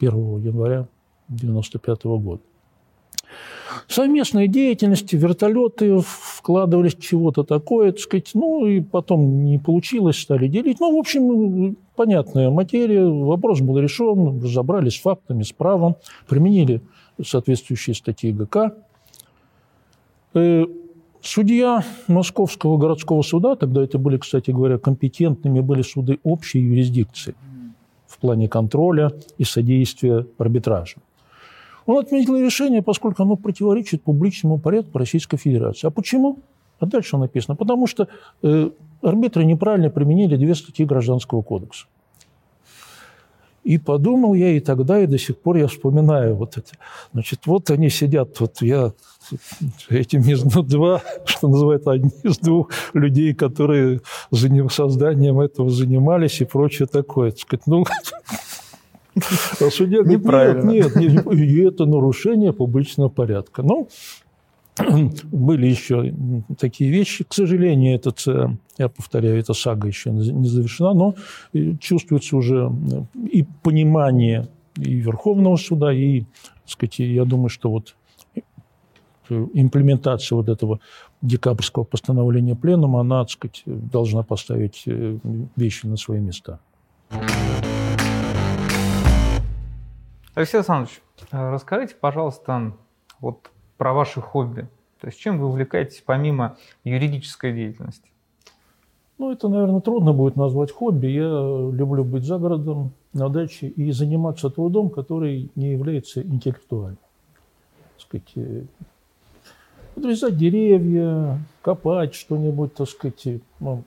[0.00, 0.88] 1 января
[1.28, 2.42] 1995 года.
[3.86, 10.80] Совместные деятельности, вертолеты вкладывались чего-то такое, так сказать, ну и потом не получилось, стали делить.
[10.80, 15.96] Ну, в общем, понятная материя, вопрос был решен, разобрались с фактами, с правом,
[16.28, 16.82] применили
[17.24, 18.74] соответствующие статьи ГК,
[21.22, 27.34] судья Московского городского суда, тогда это были, кстати говоря, компетентными были суды общей юрисдикции
[28.06, 30.96] в плане контроля и содействия арбитража.
[31.86, 35.86] Он отменил решение, поскольку оно противоречит публичному порядку Российской Федерации.
[35.86, 36.38] А почему?
[36.78, 37.56] А дальше написано.
[37.56, 38.08] Потому что
[38.42, 38.70] э,
[39.02, 41.86] арбитры неправильно применили две статьи Гражданского кодекса.
[43.62, 46.70] И подумал я и тогда, и до сих пор я вспоминаю вот это.
[47.12, 48.92] Значит, вот они сидят, вот я
[49.90, 54.00] этим между два, что называется, одни из двух людей, которые
[54.70, 57.32] созданием этого занимались и прочее такое.
[57.32, 57.84] Так сказать, ну,
[59.60, 63.62] а судья говорит, нет, нет, нет, и это нарушение публичного порядка.
[63.62, 63.88] Ну,
[65.32, 66.14] были еще
[66.58, 67.24] такие вещи.
[67.24, 71.14] К сожалению, этот, э, я повторяю, эта сага еще не завершена, но
[71.52, 77.70] э, чувствуется уже э, и понимание и Верховного суда, и, так сказать, я думаю, что
[77.70, 77.94] вот
[79.28, 80.80] имплементация вот этого
[81.22, 84.84] декабрьского постановления Пленума, она, так сказать, должна поставить
[85.56, 86.58] вещи на свои места.
[90.34, 92.72] Алексей Александрович, расскажите, пожалуйста,
[93.20, 94.68] вот про ваши хобби.
[95.00, 98.10] То есть чем вы увлекаетесь помимо юридической деятельности?
[99.16, 101.06] Ну, это, наверное, трудно будет назвать хобби.
[101.06, 106.98] Я люблю быть за городом, на даче и заниматься трудом, который не является интеллектуальным.
[107.96, 108.64] Так сказать, э,
[109.94, 113.84] подрезать деревья, копать что-нибудь, так сказать, ну,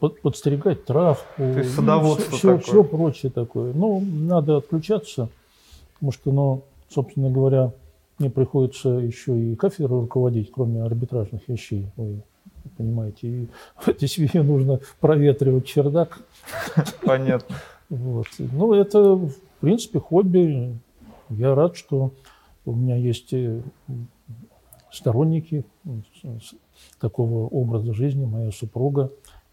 [0.00, 1.24] под, подстерегать травку.
[1.36, 2.62] То есть садоводство все, такое.
[2.64, 3.72] все прочее такое.
[3.74, 5.28] Ну, надо отключаться,
[5.94, 7.70] потому что, ну, собственно говоря,
[8.18, 11.86] мне приходится еще и кафедрой руководить, кроме арбитражных вещей.
[11.96, 12.22] Вы
[12.76, 13.48] понимаете, и
[13.86, 16.20] этой связи нужно проветривать чердак.
[17.02, 17.56] Понятно.
[17.88, 18.26] Вот.
[18.38, 20.76] Ну, это, в принципе, хобби.
[21.28, 22.12] Я рад, что
[22.64, 23.60] у меня есть э,
[24.90, 25.64] сторонники
[27.00, 29.10] такого образа жизни, моя супруга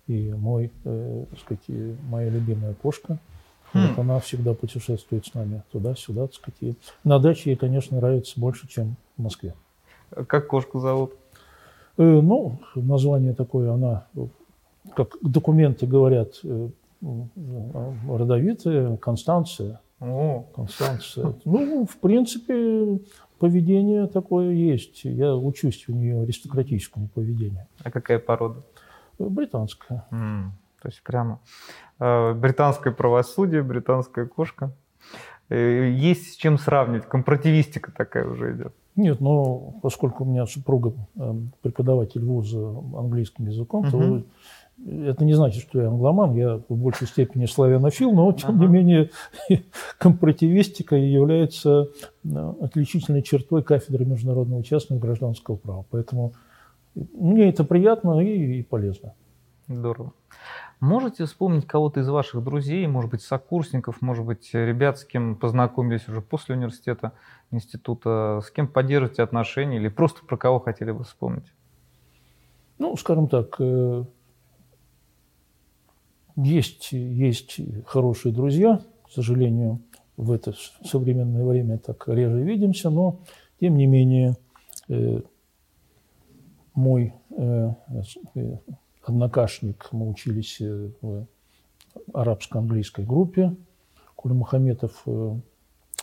[0.08, 3.19] и мой, э, так сказать, моя любимая кошка.
[3.73, 3.88] Хм.
[3.88, 6.57] Вот она всегда путешествует с нами туда-сюда, так сказать.
[6.62, 9.55] И на даче ей, конечно, нравится больше, чем в Москве.
[10.27, 11.13] Как кошку зовут?
[11.97, 14.05] Э, ну, название такое, она,
[14.95, 16.69] как документы говорят, э,
[17.01, 19.79] э, родовитая, Констанция.
[19.99, 21.33] О, Констанция.
[21.45, 22.99] Ну, в принципе,
[23.39, 25.03] поведение такое есть.
[25.05, 27.65] Я учусь у нее аристократическому поведению.
[27.83, 28.62] а какая порода?
[29.19, 30.05] Э, Британское.
[30.84, 31.39] То есть прямо
[32.00, 34.72] э, британское правосудие, британская кошка.
[35.50, 37.06] Э, Есть с чем сравнивать.
[37.08, 38.74] Компаративистика такая уже идет.
[38.98, 44.26] Нет, но поскольку у меня супруга э, преподаватель вуза английским языком, то Мгм.
[45.08, 49.10] это не значит, что я англоман, я в большей степени славянофил, но тем не менее
[49.98, 51.88] компаративистика является
[52.62, 55.86] отличительной чертой кафедры международного частного и гражданского права.
[55.91, 56.34] Поэтому
[56.93, 59.13] мне это приятно и, и полезно.
[59.69, 60.12] Здорово.
[60.84, 66.10] Можете вспомнить кого-то из ваших друзей, может быть, сокурсников, может быть, ребят, с кем познакомились
[66.10, 67.13] уже после университета,
[67.52, 71.46] института, с кем поддерживаете отношения или просто про кого хотели бы вспомнить?
[72.80, 74.04] Ну, скажем так, э,
[76.36, 79.80] есть, есть хорошие друзья, к сожалению,
[80.17, 83.22] в это современное время так реже видимся, но
[83.62, 84.36] тем не менее
[84.89, 85.22] э,
[86.76, 87.69] мой э,
[89.03, 91.27] однокашник, мы учились э, в
[92.13, 93.55] арабско-английской группе,
[94.15, 95.35] Кульмухаметов э,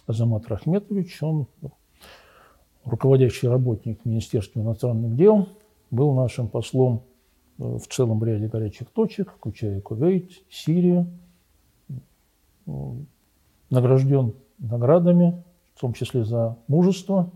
[0.07, 1.47] Азамат Рахметович, он
[2.85, 5.49] руководящий работник Министерства иностранных дел,
[5.91, 7.03] был нашим послом
[7.59, 11.07] э, в целом ряде горячих точек, включая Кувейт, Сирию,
[13.71, 15.43] награжден наградами,
[15.75, 17.31] в том числе за мужество.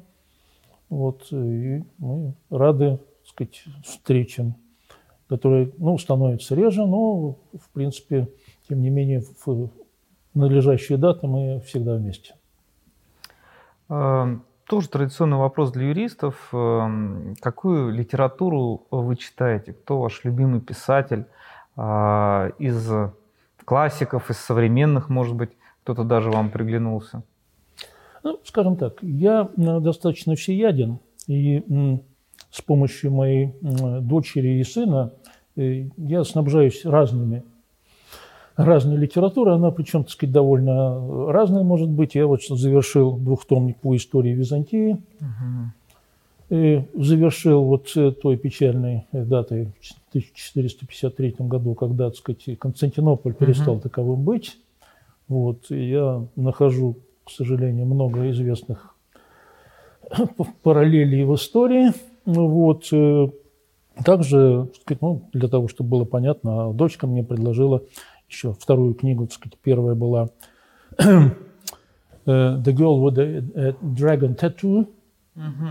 [0.91, 4.55] Вот, и мы рады, так сказать, встречам,
[5.35, 8.29] которые, ну, становятся реже, но, в принципе,
[8.69, 9.69] тем не менее, в
[10.33, 12.35] надлежащие даты мы всегда вместе.
[13.89, 14.37] Э,
[14.69, 16.51] Тоже традиционный вопрос для юристов.
[16.53, 19.73] Э, Какую литературу вы читаете?
[19.73, 21.25] Кто ваш любимый писатель
[21.77, 22.89] э, из
[23.65, 25.51] классиков, из современных, может быть,
[25.83, 27.25] кто-то даже вам приглянулся?
[28.23, 32.01] Ну, скажем так, я достаточно всеяден, и
[32.53, 35.11] с помощью моей дочери и сына
[35.57, 37.43] я снабжаюсь разными
[38.57, 42.15] разной литературой, она причем, так сказать, довольно разная может быть.
[42.15, 44.99] Я вот завершил двухтомник по истории Византии,
[46.51, 53.33] и завершил вот э, той печальной э, датой в 1453 году, когда, так сказать, Константинополь
[53.33, 54.59] перестал таковым быть.
[55.27, 58.95] Вот, и я нахожу, к сожалению, много известных
[60.63, 61.93] параллелей в истории.
[62.27, 62.91] Ну Вот.
[64.05, 67.83] Также, сказать, ну, для того, чтобы было понятно, дочка мне предложила
[68.29, 70.31] еще вторую книгу, так сказать, первая была
[70.99, 71.05] э,
[72.27, 74.87] «The Girl with the э, Dragon Tattoo»,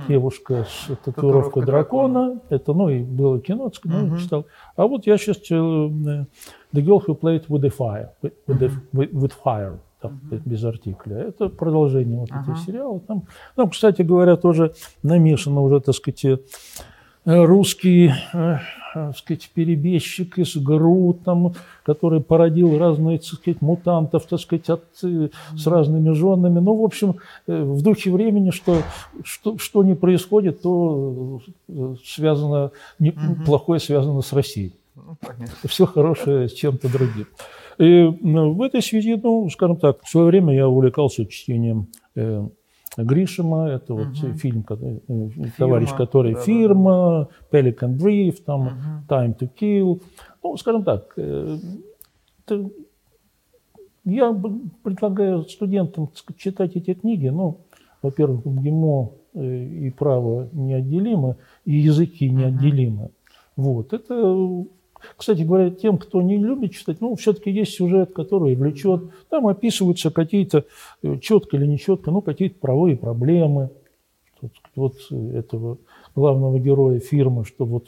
[0.10, 2.42] девушка с татуировкой Татуировкой дракона.
[2.50, 4.18] Это, ну, и было кино, так ну, Мгм.
[4.18, 4.46] читал.
[4.76, 6.26] А вот я сейчас э, The
[6.74, 11.16] Girl Who Played with the Fire, with, the- with- with fire, там, без артикля.
[11.18, 12.42] Это продолжение вот Ага.
[12.42, 13.00] этого сериала.
[13.08, 13.24] Там,
[13.56, 16.26] ну, кстати говоря, тоже намешано уже, так сказать,
[17.26, 18.58] русский, э,
[18.94, 24.84] так сказать, перебежчик из ГРУ, там, который породил разные, так сказать, мутантов, так сказать, от,
[25.04, 26.60] э, с разными женами.
[26.60, 27.16] Ну, в общем,
[27.48, 28.78] э, в духе времени, что,
[29.24, 33.14] что, что не происходит, то э, связано, не,
[33.46, 34.74] плохое связано с Россией.
[34.96, 35.18] Ну.
[35.66, 37.28] Все хорошее с чем-то другим.
[37.80, 42.48] И в этой связи, ну, скажем так, в свое время я увлекался чтением э,
[42.98, 44.35] Гришима, это вот Мгм.
[44.37, 46.46] фильм, который, э, товарищ, который да-да-да.
[46.46, 49.06] фирма, Pelican Brief, там Мгм.
[49.10, 50.02] Time to Kill.
[50.44, 51.58] Ну, скажем так, э,
[52.46, 52.69] это-
[54.06, 54.35] я
[54.83, 57.29] предлагаю студентам читать эти книги.
[57.29, 57.58] Ну,
[58.02, 63.10] во-первых, ГИМО э, и право неотделимы, и языки неотделимы.
[63.56, 63.91] Вот.
[63.94, 64.65] Это,
[65.17, 69.04] кстати говоря, тем, кто не любит читать, ну, все-таки есть сюжет, который влечет.
[69.29, 70.65] Там описываются какие-то,
[71.01, 73.69] э, четко или нечетко, ну, какие-то правовые проблемы.
[74.41, 74.51] Вот,
[75.10, 75.77] вот этого
[76.15, 77.87] главного героя фирмы, что вот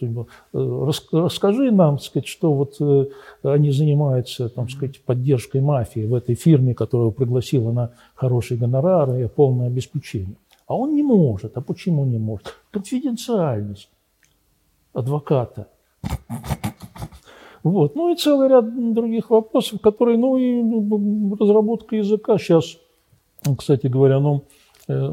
[0.53, 3.09] расскажи нам, сказать, что вот
[3.43, 9.27] они занимаются, там, сказать, поддержкой мафии в этой фирме, которую пригласила на хорошие гонорары и
[9.27, 10.37] полное обеспечение.
[10.67, 11.57] А он не может.
[11.57, 12.55] А почему не может?
[12.71, 13.89] Конфиденциальность
[14.93, 15.67] адвоката.
[17.65, 17.95] Вот.
[17.95, 22.77] Ну и целый ряд других вопросов, которые, ну и ну, разработка языка сейчас,
[23.57, 24.43] кстати говоря, ну,
[24.87, 25.11] э,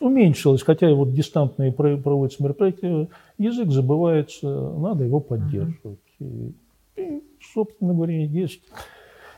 [0.00, 5.98] уменьшилась, хотя и вот дистантные проводятся мероприятия, язык забывается, надо его поддерживать.
[6.18, 6.54] И,
[6.96, 7.22] и,
[7.52, 8.62] собственно говоря, есть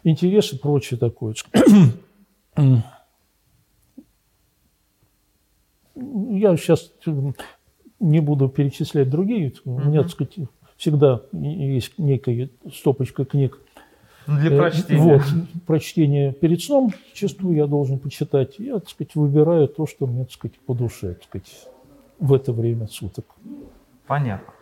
[0.04, 1.34] интерес и прочее такое.
[5.96, 6.92] Я сейчас
[7.98, 9.52] не буду перечислять другие.
[9.64, 10.38] У меня, так сказать,
[10.76, 13.58] всегда есть некая стопочка книг.
[14.26, 15.00] Ну, для прочтения.
[15.00, 15.22] Вот,
[15.66, 18.58] прочтение перед сном зачастую я должен почитать.
[18.58, 21.68] Я, так сказать, выбираю то, что мне, так сказать, по душе, так сказать,
[22.18, 23.24] в это время суток.
[24.06, 24.52] Понятно.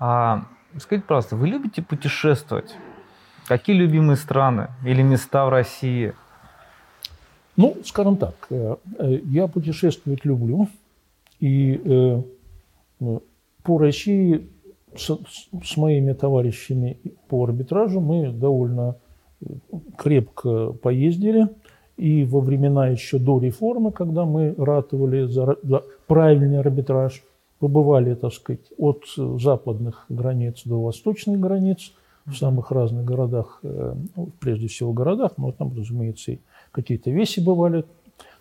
[0.00, 0.46] А,
[0.78, 2.74] скажите, пожалуйста, вы любите путешествовать?
[3.46, 6.14] Какие любимые страны или места в России?
[7.56, 10.68] Ну, скажем так, э, э, я путешествовать люблю.
[11.38, 12.22] И э,
[13.62, 14.48] по России
[14.98, 15.18] с,
[15.64, 18.96] с моими товарищами по арбитражу мы довольно
[19.96, 21.48] крепко поездили.
[21.96, 27.22] И во времена еще до реформы, когда мы ратовали за, за правильный арбитраж,
[27.58, 31.92] побывали, так сказать, от западных границ до восточных границ
[32.26, 36.38] в самых разных городах, ну, прежде всего городах, но там, разумеется, и
[36.70, 37.84] какие-то веси бывали.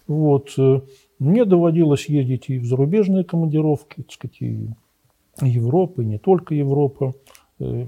[0.07, 0.49] Вот.
[1.19, 4.67] Мне доводилось ездить и в зарубежные командировки, так сказать, и
[5.41, 7.13] Европы, не только Европа.
[7.59, 7.87] Э,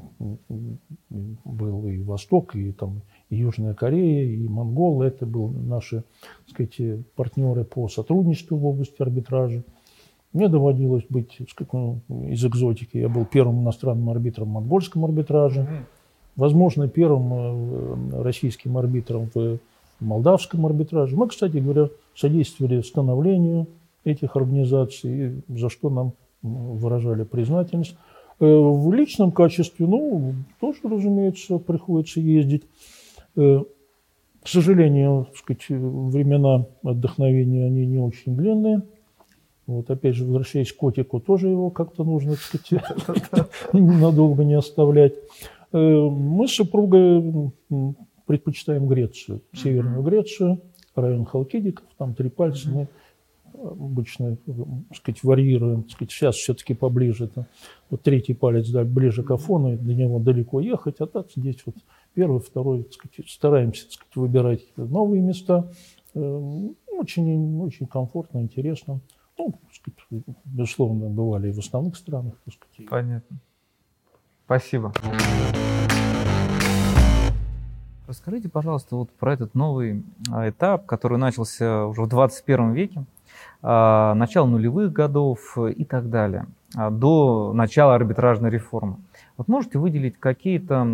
[1.10, 5.08] был и Восток, и там и Южная Корея, и Монголы.
[5.08, 6.04] Это были наши
[6.46, 9.64] так сказать, партнеры по сотрудничеству в области арбитража.
[10.32, 12.98] Мне доводилось быть так сказать, ну, из экзотики.
[12.98, 15.68] Я был первым иностранным арбитром в монгольском арбитраже.
[16.36, 19.60] Возможно, первым э, российским арбитром в
[20.00, 21.16] молдавском арбитраже.
[21.18, 23.68] Мы, кстати говоря, содействовали становлению
[24.06, 26.14] этих организаций, за что нам
[26.48, 27.96] выражали признательность.
[28.40, 32.64] Э, в личном качестве, ну, тоже, разумеется, приходится ездить.
[33.36, 33.62] Э,
[34.44, 38.84] к сожалению, так сказать, времена отдохновения, они не очень длинные.
[39.66, 45.14] Вот, опять же, возвращаясь к котику, тоже его как-то нужно, так сказать, надолго не оставлять.
[45.74, 47.52] Э, мы с супругой
[48.26, 50.62] предпочитаем Грецию, Северную Грецию,
[50.96, 52.70] район Халкидиков, там три пальца.
[52.70, 52.88] Мы
[53.62, 57.48] обычно, так сказать, варьируем, так сказать, сейчас все-таки поближе, это,
[57.90, 61.76] вот третий палец да, ближе к Афону, до него далеко ехать, а так здесь вот
[62.14, 65.70] первый, второй, так сказать, стараемся, так сказать, выбирать новые места,
[66.14, 69.00] эм, очень, очень комфортно, интересно.
[69.38, 72.34] Ну, так сказать, безусловно, бывали и в основных странах.
[72.44, 72.90] Так сказать.
[72.90, 73.38] Понятно.
[74.46, 74.94] Спасибо.
[78.08, 83.06] Расскажите, пожалуйста, вот про этот новый а, этап, который начался уже в 21 веке.
[83.62, 86.46] А, начала нулевых годов и так далее,
[86.76, 88.98] а, до начала арбитражной реформы.
[89.38, 90.88] Вот можете выделить какие-то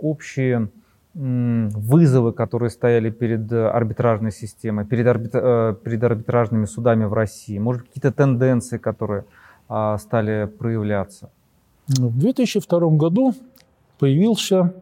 [0.00, 0.68] общие
[1.14, 5.30] вызовы, которые стояли перед арбитражной системой, перед, арбит...
[5.34, 7.58] Э, перед арбитражными судами в России?
[7.58, 9.24] Может, какие-то тенденции, которые
[9.68, 11.30] а, стали проявляться?
[11.88, 13.34] В 2002 году
[13.98, 14.74] появился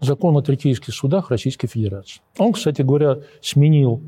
[0.00, 2.20] закон о третейских судах Российской Федерации.
[2.38, 4.00] Он, кстати говоря, сменил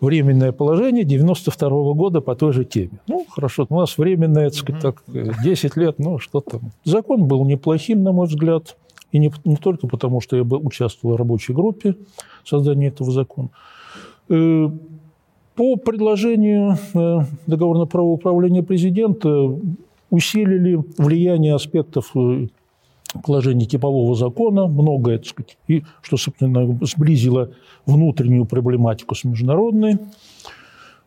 [0.00, 3.00] временное положение 92 -го года по той же теме.
[3.06, 5.02] Ну, хорошо, у нас временное, так сказать, так,
[5.44, 6.60] 10 лет, ну, что там.
[6.84, 8.76] Закон был неплохим, на мой взгляд,
[9.12, 11.96] и не, не только потому, что я бы участвовал в рабочей группе
[12.44, 13.48] создания этого закона.
[14.28, 14.70] Э,
[15.54, 19.58] по предложению э, договорно-правового управления президента
[20.10, 22.46] усилили влияние аспектов э,
[23.24, 27.52] положений типового закона, многое, так сказать, и что, собственно, сблизило
[27.86, 29.98] внутреннюю проблематику с международной.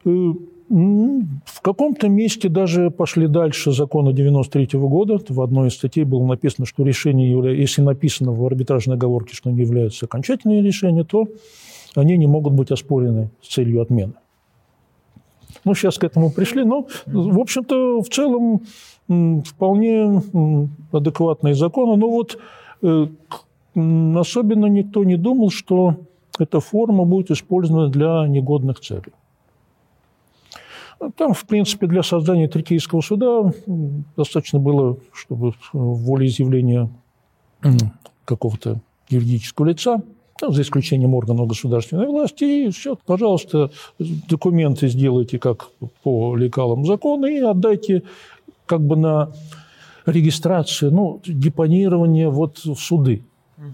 [0.06, 0.34] Э,
[0.70, 5.20] в каком-то месте даже пошли дальше закона 93 -го года.
[5.28, 9.60] В одной из статей было написано, что решение, если написано в арбитражной оговорке, что они
[9.60, 11.28] являются окончательные решения, то
[11.96, 14.14] они не могут быть оспорены с целью отмены.
[15.66, 18.62] Ну, сейчас к этому пришли, но, в общем-то, в целом
[19.08, 20.22] вполне
[20.92, 21.98] адекватные законы.
[21.98, 22.38] Но вот
[22.82, 23.08] э,
[24.16, 25.96] особенно никто не думал, что
[26.40, 29.14] эта форма будет использована для негодных целей.
[31.18, 33.52] Там, в принципе, для создания третейского суда
[34.16, 36.90] достаточно было, чтобы волеизъявление
[38.26, 40.02] какого-то юридического лица
[40.42, 45.70] за исключением органов государственной власти, и все, пожалуйста, документы сделайте как
[46.04, 48.04] по лекалам закона и отдайте
[48.66, 49.32] как бы на
[50.06, 53.24] регистрацию, ну, депонирование вот в суды.
[53.58, 53.66] Угу.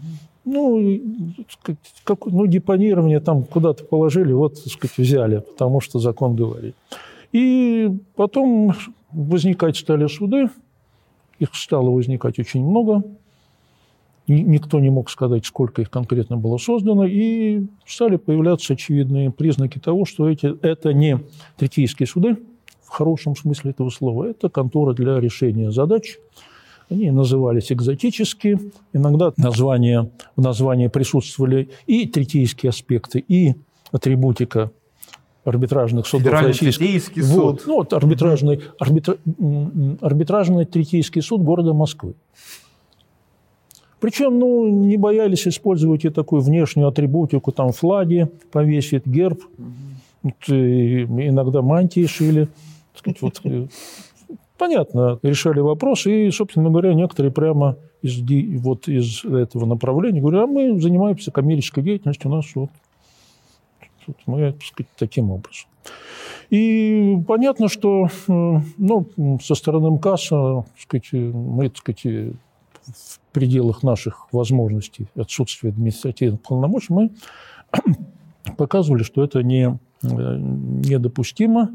[0.45, 1.01] Ну,
[2.03, 6.76] как, ну, депонирование там куда-то положили, вот, так сказать, взяли, потому что закон говорит.
[7.32, 8.74] И потом
[9.12, 10.49] возникать стали суды,
[11.39, 13.03] их стало возникать очень много,
[14.30, 20.05] никто не мог сказать, сколько их конкретно было создано, и стали появляться очевидные признаки того,
[20.05, 21.19] что эти, это не
[21.57, 22.38] третейские суды,
[22.82, 26.17] в хорошем смысле этого слова, это контора для решения задач,
[26.89, 28.59] они назывались экзотические.
[28.93, 33.53] Иногда названия, в названии присутствовали и третейские аспекты, и
[33.91, 34.71] атрибутика
[35.45, 37.23] арбитражных судов российских.
[37.23, 37.36] Суд.
[37.36, 39.17] Вот, ну, вот арбитражный, арбитра,
[40.01, 42.15] арбитражный третейский суд города Москвы.
[44.00, 49.41] Причем, ну, не боялись использовать и такую внешнюю атрибутику, там флаги повесить, герб,
[50.24, 52.47] вот, иногда мантии шили.
[53.22, 53.68] Вот, э,
[54.58, 58.22] понятно, решали вопрос, и, собственно говоря, некоторые прямо из,
[58.62, 62.70] вот из этого направления говорят, а мы занимаемся коммерческой деятельностью, у нас вот,
[64.08, 65.68] вот мы, так сказать, таким образом.
[66.50, 72.34] И понятно, что э, ну, со стороны МКАСа так сказать, мы так сказать,
[72.94, 77.12] в пределах наших возможностей, отсутствия административных полномочий, мы
[78.58, 81.72] показывали, что это не, э, недопустимо.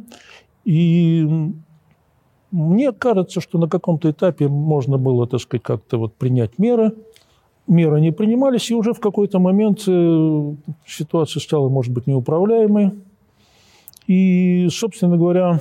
[0.64, 1.26] И
[2.50, 6.94] мне кажется, что на каком-то этапе можно было, так сказать, как-то вот принять меры.
[7.66, 10.54] Меры не принимались, и уже в какой-то момент э,
[10.86, 12.92] ситуация стала, может быть, неуправляемой.
[14.06, 15.60] И, собственно говоря,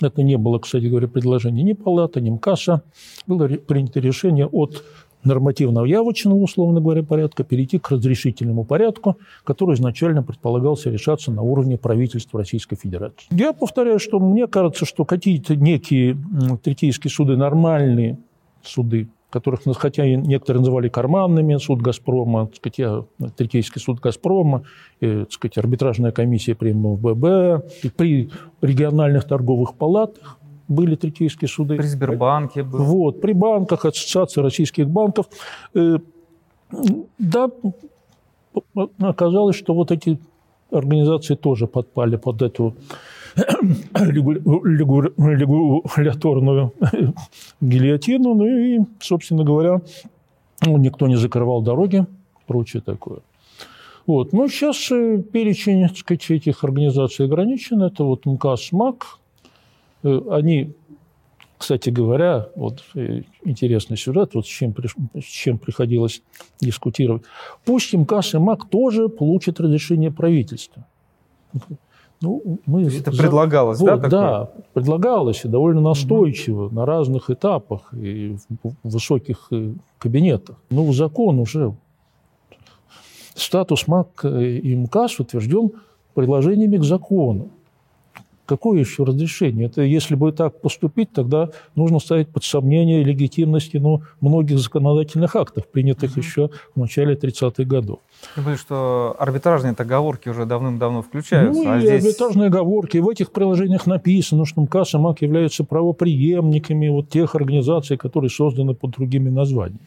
[0.00, 2.82] это не было, кстати говоря, предложение ни палаты, ни МКАСа.
[3.26, 4.84] Было принято решение от
[5.24, 11.76] нормативного явочного, условно говоря, порядка перейти к разрешительному порядку, который изначально предполагался решаться на уровне
[11.76, 13.26] правительства Российской Федерации.
[13.30, 16.16] Я повторяю, что мне кажется, что какие-то некие
[16.62, 18.18] третейские суды, нормальные
[18.62, 23.04] суды, которых, хотя и некоторые называли карманными, суд «Газпрома», так сказать, я,
[23.36, 24.64] Третейский суд «Газпрома»,
[25.00, 31.76] и, так сказать, арбитражная комиссия при МВБ, при региональных торговых палатах, были третейские суды.
[31.76, 32.84] При Сбербанке был.
[32.84, 35.26] Вот, при банках, Ассоциации российских банков.
[35.74, 35.98] Э,
[37.18, 37.50] да,
[39.00, 40.20] оказалось, что вот эти
[40.70, 42.74] организации тоже подпали под эту
[45.34, 46.72] регуляторную
[47.60, 48.34] гильотину.
[48.34, 49.80] Ну и, собственно говоря,
[50.64, 52.06] ну, никто не закрывал дороги,
[52.46, 53.20] прочее такое.
[54.06, 54.32] Вот.
[54.32, 57.82] Но сейчас э, перечень так сказать, этих организаций ограничен.
[57.82, 59.20] Это вот МКАС, МАК,
[60.02, 60.72] Э, они,
[61.58, 64.74] кстати говоря, вот э, интересный сюжет, вот с чем,
[65.14, 66.22] с чем приходилось
[66.60, 67.22] дискутировать.
[67.64, 70.86] Пусть МКАС и МАК тоже получат разрешение правительства.
[72.22, 73.22] Ну, мы То есть это за...
[73.22, 73.96] предлагалось, вот, да?
[73.96, 74.10] Такое?
[74.10, 76.74] Да, предлагалось и довольно настойчиво угу.
[76.74, 80.56] на разных этапах и в высоких э, кабинетах.
[80.68, 81.74] Но закон уже,
[83.34, 85.70] статус МАК и МКАС утвержден
[86.14, 87.50] предложениями к закону.
[88.50, 89.66] Какое еще разрешение?
[89.66, 95.68] Это если бы так поступить, тогда нужно ставить под сомнение легитимность ну, многих законодательных актов,
[95.68, 96.20] принятых угу.
[96.20, 98.00] еще в начале 30-х годов.
[98.34, 101.62] Я думаю, что арбитражные договорки уже давным-давно включаются.
[101.62, 102.04] Ну, а и здесь...
[102.04, 102.98] арбитражные оговорки.
[102.98, 108.74] В этих приложениях написано, что МКАС и МАК являются правоприемниками вот тех организаций, которые созданы
[108.74, 109.86] под другими названиями.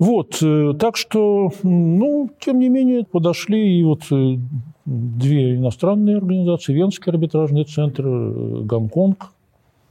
[0.00, 4.38] Вот, э, так что, ну, тем не менее, подошли и вот э,
[4.86, 9.30] две иностранные организации, Венский арбитражный центр, э, Гонконг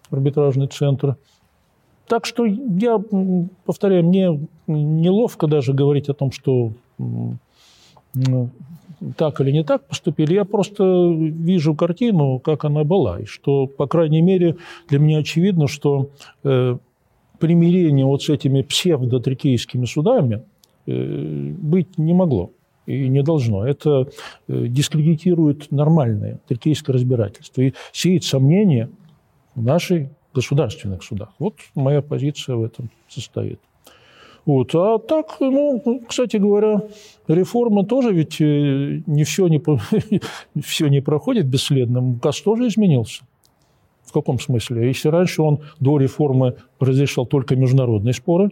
[0.10, 1.16] арбитражный центр.
[2.08, 3.00] Так что я,
[3.66, 8.50] повторяю, мне неловко даже говорить о том, что ну,
[9.16, 10.34] так или не так поступили.
[10.34, 10.84] Я просто
[11.14, 13.20] вижу картину, как она была.
[13.20, 14.56] И что, по крайней мере,
[14.88, 16.10] для меня очевидно, что
[17.40, 20.44] примирение вот с этими псевдотрикейскими судами
[20.86, 22.52] э, быть не могло
[22.86, 23.66] и не должно.
[23.66, 24.08] Это
[24.48, 28.90] э, дискредитирует нормальное третейское разбирательство и сеет сомнения
[29.56, 31.30] в наших государственных судах.
[31.40, 33.60] Вот моя позиция в этом состоит.
[34.46, 34.74] Вот.
[34.74, 36.82] А так, ну, кстати говоря,
[37.28, 39.62] реформа тоже ведь э, не все не,
[40.62, 42.02] все не проходит бесследно.
[42.02, 43.24] МКАС тоже изменился.
[44.10, 44.88] В каком смысле?
[44.88, 48.50] Если раньше он до реформы разрешал только международные споры,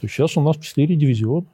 [0.00, 1.46] то сейчас у нас четыре дивизиона.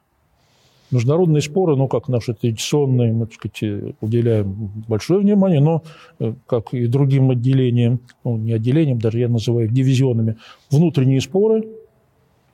[0.91, 5.81] Международные споры, ну, как наши традиционные, мы, так сказать, уделяем большое внимание, но,
[6.19, 10.35] э, как и другим отделениям, ну, не отделениям, даже я называю их дивизионами,
[10.69, 11.67] внутренние споры.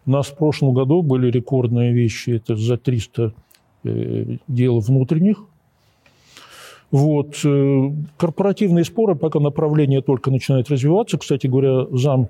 [0.05, 3.33] У нас в прошлом году были рекордные вещи, это за 300
[4.47, 5.43] дел внутренних.
[6.91, 7.35] Вот.
[8.17, 11.17] Корпоративные споры, пока направление только начинает развиваться.
[11.17, 12.29] Кстати говоря, зам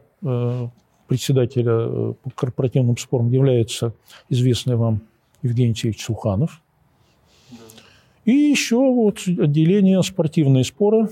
[1.08, 3.94] председателя по корпоративным спорам является
[4.30, 5.02] известный вам
[5.44, 6.62] Евгений Алексеевич Суханов.
[8.26, 11.10] И еще вот отделение спортивные споры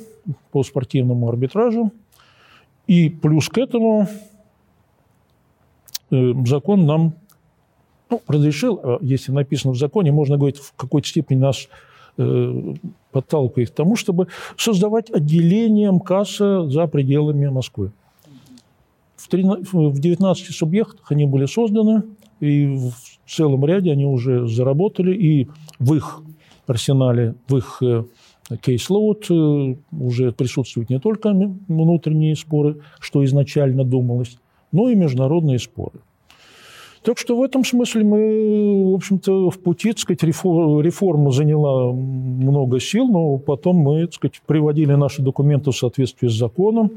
[0.52, 1.92] по спортивному арбитражу.
[2.88, 4.08] И плюс к этому
[6.10, 7.14] э, закон нам
[8.10, 11.68] ну, разрешил, если написано в законе, можно говорить, в какой-то степени нас
[12.18, 12.74] э,
[13.12, 17.92] подталкивает к тому, чтобы создавать отделение МКАСа за пределами Москвы.
[19.16, 22.04] В, 13, в 19 субъектах они были созданы,
[22.40, 22.94] и в
[23.28, 25.48] целом ряде они уже заработали, и
[25.80, 26.22] в их
[26.68, 28.04] арсенале, в их э,
[28.62, 31.32] кейслоуд э, уже присутствуют не только
[31.68, 34.38] внутренние споры, что изначально думалось,
[34.72, 36.00] но и международные споры.
[37.04, 42.80] Так что в этом смысле мы, в общем-то, в пути, так сказать, реформа заняла много
[42.80, 46.92] сил, но потом мы, так сказать, приводили наши документы в соответствии с законом,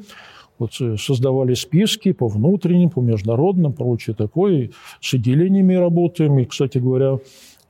[0.59, 6.39] вот э, создавали списки по внутренним, по международным, прочее такое, с отделениями работаем.
[6.39, 7.19] И, кстати говоря,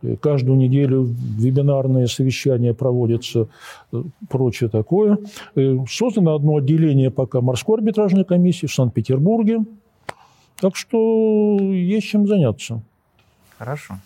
[0.03, 3.49] э, каждую неделю вебинарные совещания проводятся,
[3.93, 5.19] э, прочее такое.
[5.89, 9.61] Создано одно отделение пока морской арбитражной комиссии в Санкт-Петербурге.
[10.61, 12.83] Так что есть чем заняться.
[13.59, 13.99] Хорошо.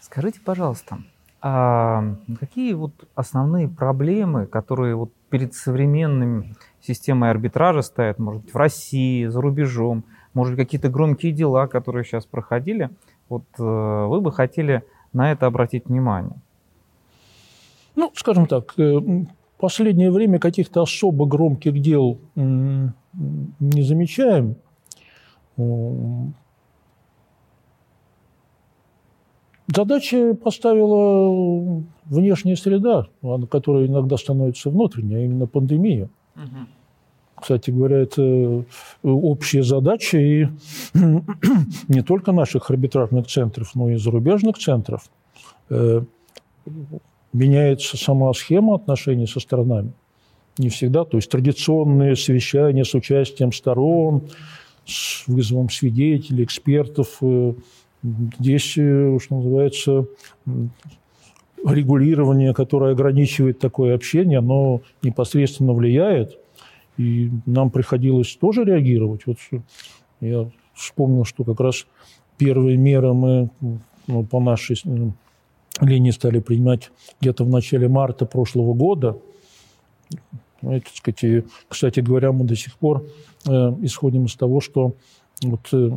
[0.00, 0.98] Скажите, пожалуйста,
[1.42, 8.56] а какие вот основные проблемы, которые вот перед современными системой арбитража стоят, может быть, в
[8.56, 10.04] России, за рубежом,
[10.34, 12.90] может быть, какие-то громкие дела, которые сейчас проходили,
[13.28, 16.36] вот э, вы бы хотели на это обратить внимание?
[17.96, 19.26] Ну, скажем так, э, в
[19.58, 24.56] последнее время каких-то особо громких дел не замечаем.
[29.74, 33.06] Задача поставила внешняя среда,
[33.50, 36.08] которая иногда становится внутренней, а именно пандемия.
[36.34, 36.66] Угу.
[37.40, 38.62] Кстати говоря, это э,
[39.02, 40.48] общая задача и
[41.88, 45.08] не только наших арбитражных центров, но и зарубежных центров.
[45.70, 46.02] Э,
[47.32, 49.92] меняется сама схема отношений со сторонами.
[50.58, 51.04] Не всегда.
[51.04, 54.28] То есть традиционные совещания с участием сторон,
[54.84, 57.18] с вызовом свидетелей, экспертов.
[57.20, 57.54] Э,
[58.02, 60.06] здесь, что называется,
[61.64, 66.38] регулирование, которое ограничивает такое общение, оно непосредственно влияет.
[66.96, 69.22] И нам приходилось тоже реагировать.
[69.26, 69.38] Вот
[70.20, 71.86] я вспомнил, что как раз
[72.36, 73.50] первые меры мы
[74.06, 74.76] ну, по нашей
[75.80, 79.18] линии стали принимать где-то в начале марта прошлого года.
[80.62, 83.04] Ну, это, сказать, и, кстати говоря, мы до сих пор
[83.46, 83.50] э,
[83.82, 84.94] исходим из того, что
[85.42, 85.90] вот, э,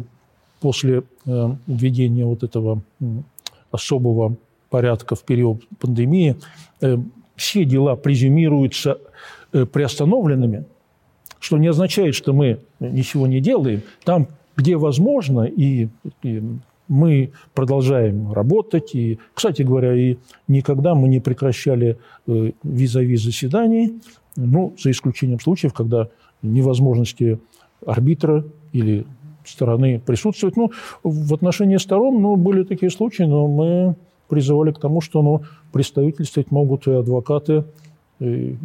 [0.61, 2.81] после э, введения вот этого
[3.71, 4.37] особого
[4.69, 6.35] порядка в период пандемии,
[7.35, 8.99] все дела презюмируются
[9.51, 10.65] приостановленными,
[11.39, 13.81] что не означает, что мы ничего не делаем.
[14.03, 15.89] Там, где возможно, и,
[16.23, 16.43] и
[16.87, 18.95] мы продолжаем работать.
[18.95, 20.17] И, кстати говоря, и
[20.47, 23.99] никогда мы не прекращали э, визави заседаний,
[24.35, 26.09] ну, за исключением случаев, когда
[26.41, 27.39] невозможности
[27.85, 29.05] арбитра или
[29.45, 30.55] стороны присутствовать.
[30.57, 30.71] Ну,
[31.03, 33.95] в отношении сторон ну, были такие случаи, но мы
[34.29, 37.65] призывали к тому, что ну, представительствовать могут и адвокаты,
[38.19, 38.57] и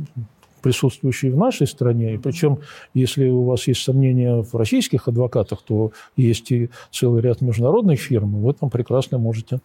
[0.60, 2.14] присутствующие в нашей стране.
[2.14, 2.58] И причем,
[2.94, 8.42] если у вас есть сомнения в российских адвокатах, то есть и целый ряд международных фирм,
[8.42, 9.60] вы там прекрасно можете.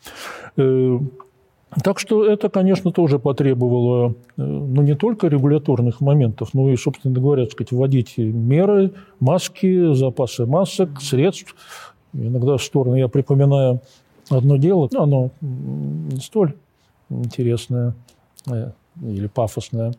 [0.58, 1.00] Э,
[1.82, 7.14] так что это, конечно, тоже потребовало э, ну, не только регуляторных моментов, но и, собственно
[7.14, 11.56] говоря, сказать, вводить меры, маски, запасы масок, средств.
[12.14, 13.82] Иногда в сторону я припоминаю
[14.30, 16.54] одно дело, оно не столь
[17.10, 17.96] интересное
[18.50, 18.72] э,
[19.02, 19.94] или пафосное.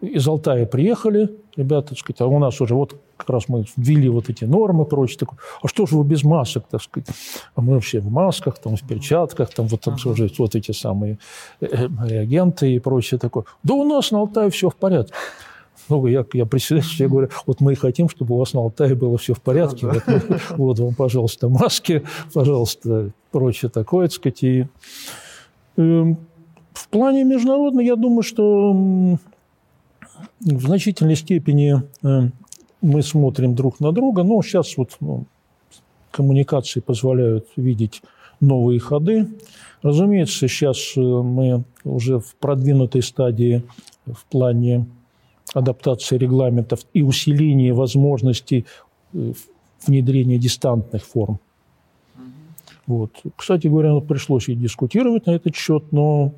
[0.00, 4.08] Из Алтая приехали ребята, так сказать, а у нас уже вот как раз мы ввели
[4.08, 5.38] вот эти нормы, прочее, такое.
[5.62, 7.08] А что же вы без масок, так сказать?
[7.54, 11.18] А мы все в масках, там, в перчатках, там вот там уже вот эти самые
[11.60, 13.44] э, э, реагенты и прочее такое.
[13.62, 15.12] Да у нас на Алтае все в порядке.
[15.88, 18.94] Ну, я, я председатель, я говорю, вот мы и хотим, чтобы у вас на Алтае
[18.94, 19.86] было все в порядке.
[19.86, 20.02] Вот,
[20.56, 24.42] вот вам, пожалуйста, маски, пожалуйста, прочее такое, так сказать.
[24.44, 24.66] И,
[25.76, 26.14] э,
[26.72, 29.18] в плане международного, я думаю, что
[30.40, 32.30] в значительной степени э,
[32.80, 34.22] мы смотрим друг на друга.
[34.22, 35.26] Но сейчас вот ну,
[36.10, 38.02] коммуникации позволяют видеть
[38.40, 39.28] новые ходы.
[39.82, 43.62] Разумеется, сейчас э, мы уже в продвинутой стадии
[44.06, 44.86] в плане
[45.54, 48.66] адаптации регламентов и усиления возможностей
[49.12, 49.32] э,
[49.86, 51.38] внедрения дистантных форм.
[52.86, 53.12] Вот.
[53.36, 56.32] Кстати говоря, пришлось и дискутировать на этот счет, но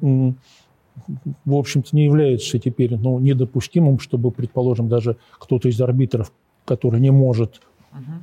[1.44, 6.32] в общем-то, не является теперь ну, недопустимым, чтобы, предположим, даже кто-то из арбитров,
[6.64, 7.60] который не может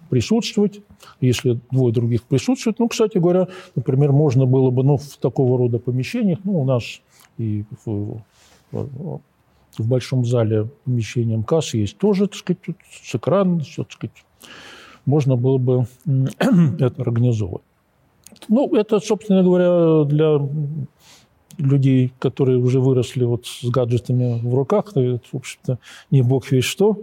[0.10, 0.82] присутствовать,
[1.22, 2.80] если двое других присутствуют.
[2.80, 7.02] Ну, кстати говоря, например, можно было бы ну, в такого рода помещениях, ну, у нас
[7.38, 8.22] и в,
[8.72, 9.22] в,
[9.78, 12.60] в большом зале помещением кассы есть тоже, так сказать,
[12.90, 14.26] с экраном, все, так сказать,
[15.06, 15.88] можно было бы
[16.40, 17.62] это организовать.
[18.48, 20.40] Ну, это, собственно говоря, для
[21.60, 25.78] людей, которые уже выросли вот с гаджетами в руках, это, в общем-то,
[26.10, 26.98] не бог весь что.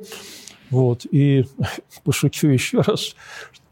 [0.70, 1.06] Вот.
[1.10, 1.44] И
[2.04, 3.14] пошучу еще раз,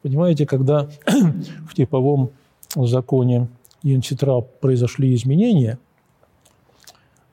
[0.02, 0.88] понимаете, когда
[1.68, 2.30] в типовом
[2.76, 3.48] законе
[3.82, 5.78] Янчитра произошли изменения,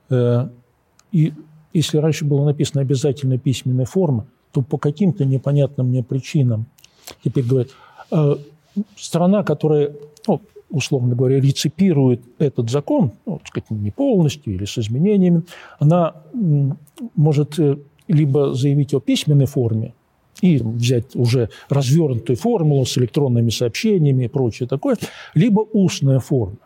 [0.10, 0.48] э,
[1.12, 1.34] и
[1.74, 6.66] если раньше было написано обязательно письменная форма, то по каким-то непонятным мне причинам
[7.24, 7.70] теперь говорят,
[8.12, 8.36] э,
[8.98, 9.94] страна, которая,
[10.28, 10.42] ну,
[10.72, 15.44] условно говоря, реципирует этот закон, ну, так сказать, не полностью или с изменениями,
[15.80, 16.16] она
[17.16, 19.94] может э, либо заявить о письменной форме,
[20.42, 24.98] и взять уже развернутую формулу с электронными сообщениями и прочее такое,
[25.36, 26.58] либо устная форма.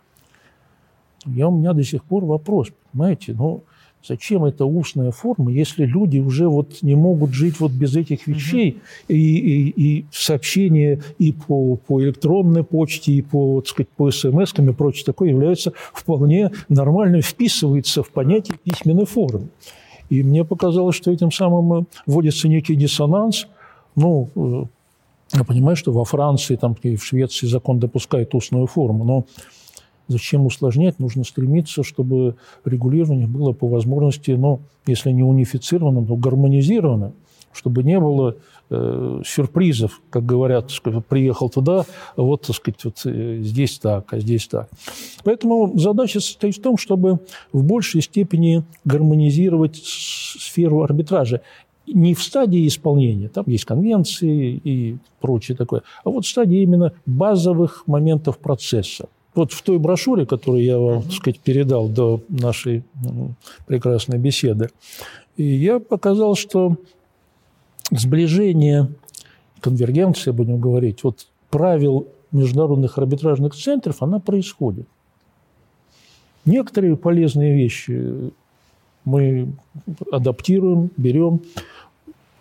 [1.25, 3.63] Я, у меня до сих пор вопрос, понимаете, ну,
[4.07, 8.77] Зачем эта устная форма, если люди уже вот не могут жить вот без этих вещей?
[9.07, 9.15] Mm-hmm.
[9.15, 14.53] И, и, и сообщения и по, по электронной почте, и по, так сказать, по смс
[14.57, 19.49] и прочее такое является вполне нормально, вписывается в понятие письменной формы.
[20.09, 23.47] И мне показалось, что этим самым э, вводится некий диссонанс.
[23.95, 24.65] Ну, э,
[25.33, 29.25] я понимаю, что во Франции там, и в Швеции закон допускает устную форму, но
[30.07, 30.99] Зачем усложнять?
[30.99, 37.13] Нужно стремиться, чтобы регулирование было по возможности, ну, если не унифицировано, то гармонизировано,
[37.51, 38.35] чтобы не было
[38.69, 40.71] э, сюрпризов, как говорят,
[41.07, 41.85] приехал туда,
[42.15, 44.69] вот, так сказать, вот э, здесь так, а здесь так.
[45.23, 47.19] Поэтому задача состоит в том, чтобы
[47.51, 51.41] в большей степени гармонизировать сферу арбитража
[51.87, 56.93] не в стадии исполнения, там есть конвенции и прочее такое, а вот в стадии именно
[57.05, 59.07] базовых моментов процесса.
[59.35, 62.83] Вот в той брошюре, которую я вам, так сказать, передал до нашей
[63.67, 64.69] прекрасной беседы,
[65.37, 66.77] я показал, что
[67.91, 68.87] сближение,
[69.59, 74.87] конвергенция, будем говорить, вот правил международных арбитражных центров, она происходит.
[76.45, 78.31] Некоторые полезные вещи
[79.03, 79.53] мы
[80.11, 81.41] адаптируем, берем,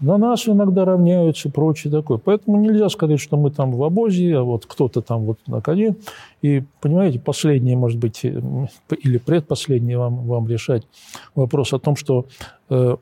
[0.05, 2.19] на нас иногда равняются прочее такое.
[2.19, 5.97] Поэтому нельзя сказать, что мы там в обозе, а вот кто-то там вот на коне.
[6.43, 8.41] И, понимаете, последнее, может быть, э,
[9.03, 10.87] или предпоследнее вам, вам решать
[11.35, 12.27] вопрос о том, что
[12.71, 12.97] э,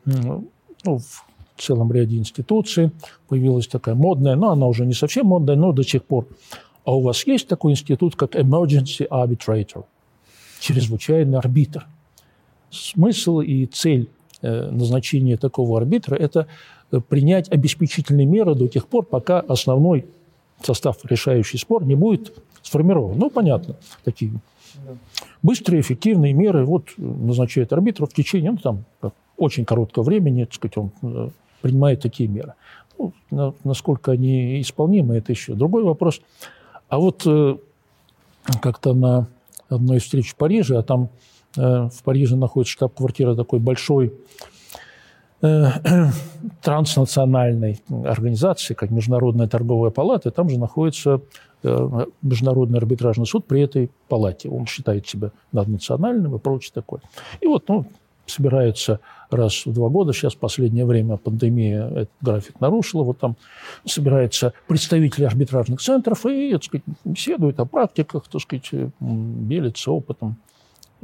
[0.84, 1.24] ну, в
[1.60, 2.90] целом ряде институций
[3.28, 6.26] появилась такая модная, но она уже не совсем модная, но до сих пор.
[6.84, 9.84] А у вас есть такой институт, как Emergency Arbitrator,
[10.60, 11.86] чрезвычайный арбитр.
[12.70, 14.08] Смысл и цель
[14.40, 16.46] э, назначения такого арбитра– это
[17.00, 20.06] принять обеспечительные меры до тех пор, пока основной
[20.62, 22.32] состав решающий спор не будет
[22.62, 23.18] сформирован.
[23.18, 24.32] Ну, понятно, такие
[25.42, 28.84] быстрые, эффективные меры вот назначает арбитр в течение, ну, там,
[29.36, 31.28] очень короткого времени, так сказать, он э,
[31.62, 32.54] принимает такие меры.
[32.98, 36.20] Ну, на, насколько они исполнимы, это еще другой вопрос.
[36.88, 37.56] А вот э,
[38.60, 39.26] как-то на
[39.68, 41.08] одной из встреч в Париже, а там
[41.56, 44.12] э, в Париже находится штаб-квартира такой большой
[46.62, 51.20] транснациональной организации, как Международная торговая палата, там же находится
[51.64, 54.48] э, Международный арбитражный суд при этой палате.
[54.48, 57.00] Он считает себя наднациональным и прочее такое.
[57.40, 57.86] И вот, ну,
[58.26, 63.36] собирается раз в два года, сейчас в последнее время пандемия этот график нарушила, вот там
[63.84, 68.70] собираются представители арбитражных центров и, так сказать, беседуют о практиках, так сказать,
[69.00, 70.36] делятся опытом.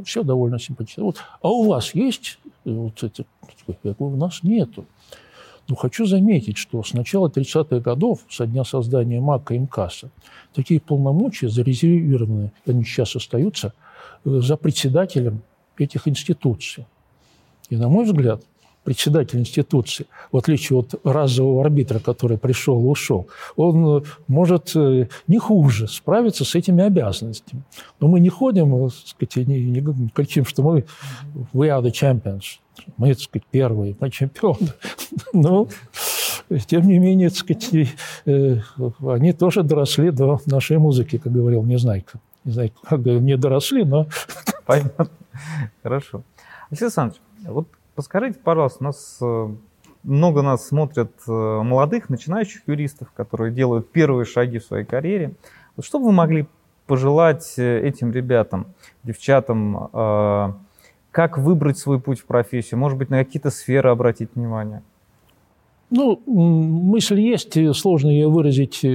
[0.05, 1.05] Все довольно симпатично.
[1.05, 1.16] Вот.
[1.42, 3.26] А у вас есть вот эти
[3.99, 4.86] у нас нету.
[5.68, 10.11] Но хочу заметить, что с начала 30-х годов, со дня создания МАКа и МКАСа,
[10.55, 13.74] такие полномочия зарезервированы, они сейчас остаются,
[14.24, 15.42] э, за председателем
[15.76, 16.86] этих институций.
[17.68, 18.42] И, на мой взгляд,
[18.89, 25.09] председатель институции, в отличие от разового арбитра, который пришел и ушел, он э, может э,
[25.26, 27.64] не хуже справиться с этими обязанностями.
[28.01, 30.86] Но мы не ходим, так сказать, не, не кричим, что мы
[31.53, 32.61] we are the champions
[32.97, 34.72] мы, так сказать, первые, мы чемпионы.
[35.34, 35.68] Но,
[36.66, 38.61] тем не менее, так сказать, э,
[39.07, 42.20] они тоже доросли до нашей музыки, как говорил Незнайка.
[42.45, 44.07] Не знаю, как не доросли, но...
[44.64, 45.09] Понятно.
[45.82, 46.22] Хорошо.
[46.70, 47.68] Алексей Александрович, вот
[47.99, 49.49] подскажите, пожалуйста, у нас э,
[50.05, 55.32] много нас смотрят э, молодых, начинающих юристов, которые делают первые шаги в своей карьере.
[55.80, 56.46] Что вы могли
[56.86, 58.68] пожелать э, этим ребятам,
[59.03, 59.90] девчатам,
[61.11, 62.78] как выбрать свой путь в профессию?
[62.78, 64.82] Может быть, на какие-то сферы обратить внимание?
[65.90, 68.86] Ну, мысль есть, сложно ее выразить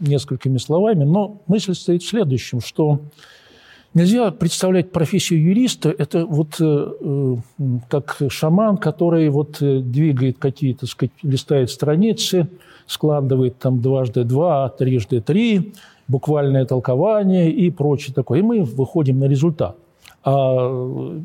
[0.00, 3.00] несколькими словами, но мысль стоит в следующем, что
[3.94, 7.36] нельзя представлять профессию юриста, это вот э,
[7.88, 12.48] как шаман, который вот двигает какие-то, сказать, листает страницы,
[12.86, 15.72] складывает там дважды два, трижды три,
[16.08, 18.40] буквальное толкование и прочее такое.
[18.40, 19.76] И мы выходим на результат.
[20.24, 21.18] А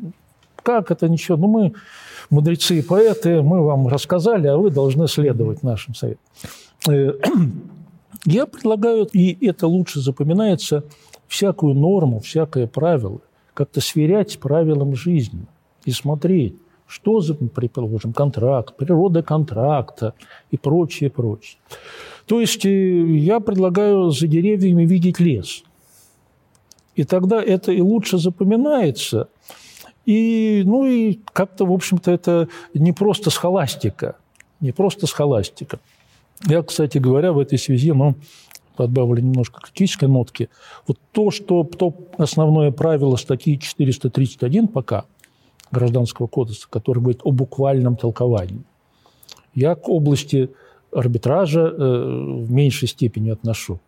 [0.62, 1.36] как это ничего?
[1.36, 1.72] Ну, мы
[2.30, 6.24] мудрецы и поэты, мы вам рассказали, а вы должны следовать нашим советам.
[6.88, 7.12] Э,
[8.24, 10.84] я предлагаю, и это лучше запоминается,
[11.28, 13.20] всякую норму, всякое правило
[13.56, 15.46] как-то сверять с правилом жизни
[15.86, 16.56] и смотреть,
[16.86, 20.12] что за, предположим, контракт, природа контракта
[20.50, 21.58] и прочее, прочее.
[22.26, 25.64] То есть э, я предлагаю за деревьями видеть лес.
[26.94, 29.28] И тогда это и лучше запоминается.
[30.04, 34.16] И, ну и как-то, в общем-то, это не просто схоластика.
[34.60, 35.80] Не просто схоластика.
[36.46, 38.14] Я, кстати говоря, в этой связи, ну,
[38.76, 40.48] подбавлю немножко критической нотки.
[40.86, 45.04] Вот то, что то основное правило статьи 431 пока–
[45.70, 48.62] Гражданского кодекса, который говорит о буквальном толковании.
[49.54, 50.50] Я к области
[50.92, 53.80] арбитража э, в меньшей степени отношу.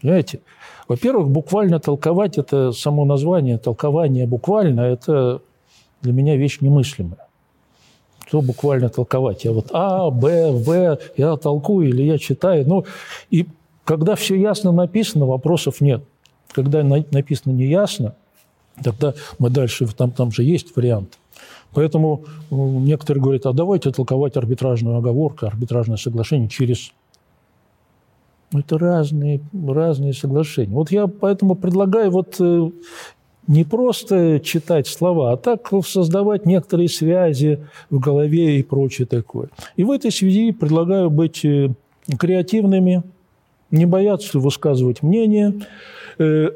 [0.00, 0.40] Понимаете?
[0.88, 5.40] Во-первых, буквально толковать– это само название, толкование буквально– это
[6.02, 7.26] для меня вещь немыслимая.
[8.26, 9.44] Что буквально толковать?
[9.44, 12.66] Я вот А, Б, В, я толкую или я читаю.
[12.66, 12.84] Ну,
[13.30, 13.46] и
[13.86, 16.04] когда все ясно написано, вопросов нет.
[16.52, 18.14] Когда написано неясно–
[18.82, 21.18] тогда мы дальше, там, там же есть вариант.
[21.72, 26.92] Поэтому некоторые говорят, а давайте толковать арбитражную оговорку, арбитражное соглашение через...
[28.52, 30.72] Ну, это разные, разные соглашения.
[30.72, 32.70] Вот я поэтому предлагаю вот э,
[33.48, 39.48] не просто читать слова, а так создавать некоторые связи в голове и прочее такое.
[39.74, 41.70] И в этой связи предлагаю быть э,
[42.18, 43.02] креативными,
[43.70, 45.54] не бояться высказывать мнение,
[46.18, 46.50] э,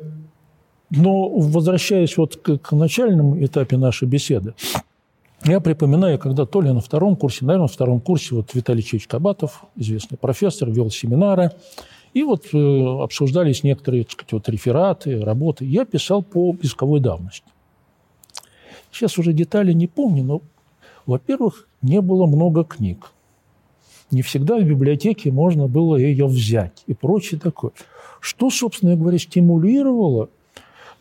[0.90, 4.54] но возвращаясь вот к, начальному этапе нашей беседы,
[5.44, 9.06] я припоминаю, когда то ли на втором курсе, наверное, на втором курсе вот Виталий Чеч
[9.06, 11.52] Кабатов, известный профессор, вел семинары,
[12.12, 15.64] и вот э, обсуждались некоторые, так сказать, вот рефераты, работы.
[15.64, 17.46] Я писал по исковой давности.
[18.90, 20.42] Сейчас уже детали не помню, но,
[21.06, 23.12] во-первых, не было много книг.
[24.10, 27.72] Не всегда в библиотеке можно было ее взять и прочее такое.
[28.20, 30.28] Что, собственно говоря, стимулировало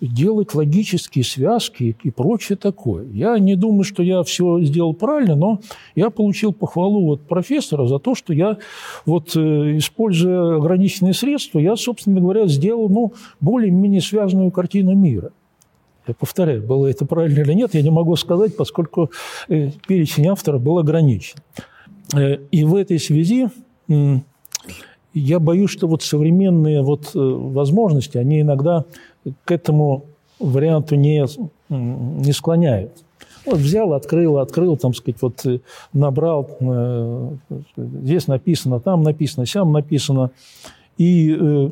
[0.01, 3.05] делать логические связки и прочее такое.
[3.11, 5.59] Я не думаю, что я все сделал правильно, но
[5.95, 8.57] я получил похвалу от профессора за то, что я,
[9.05, 15.31] вот, э, используя ограниченные средства, я, собственно говоря, сделал ну, более-менее связанную картину мира.
[16.07, 19.11] Я повторяю, было это правильно или нет, я не могу сказать, поскольку
[19.47, 21.39] э, перечень автора был ограничен.
[22.15, 23.49] Э, и в этой связи
[25.13, 28.85] я боюсь, что вот современные вот возможности, они иногда
[29.43, 30.05] к этому
[30.39, 31.25] варианту не,
[31.69, 32.91] не склоняют.
[33.45, 35.59] Вот взял, открыл, открыл, там, сказать, вот э,
[35.93, 37.31] набрал, э,
[37.77, 40.31] здесь написано, там написано, сям написано.
[40.97, 41.69] И, э,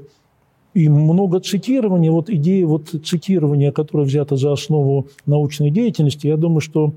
[0.73, 6.61] и много цитирования, вот идея вот цитирования, которая взята за основу научной деятельности, я думаю,
[6.61, 6.93] что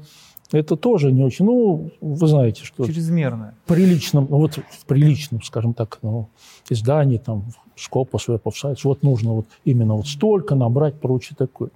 [0.52, 2.86] это тоже не очень, ну, вы знаете, что...
[2.86, 3.54] Чрезмерно.
[3.64, 6.28] В приличном, вот в приличном, скажем так, ну,
[6.68, 7.44] издании, там,
[7.76, 11.70] Scopus, Web of Science, вот нужно вот именно вот столько набрать, прочее такое.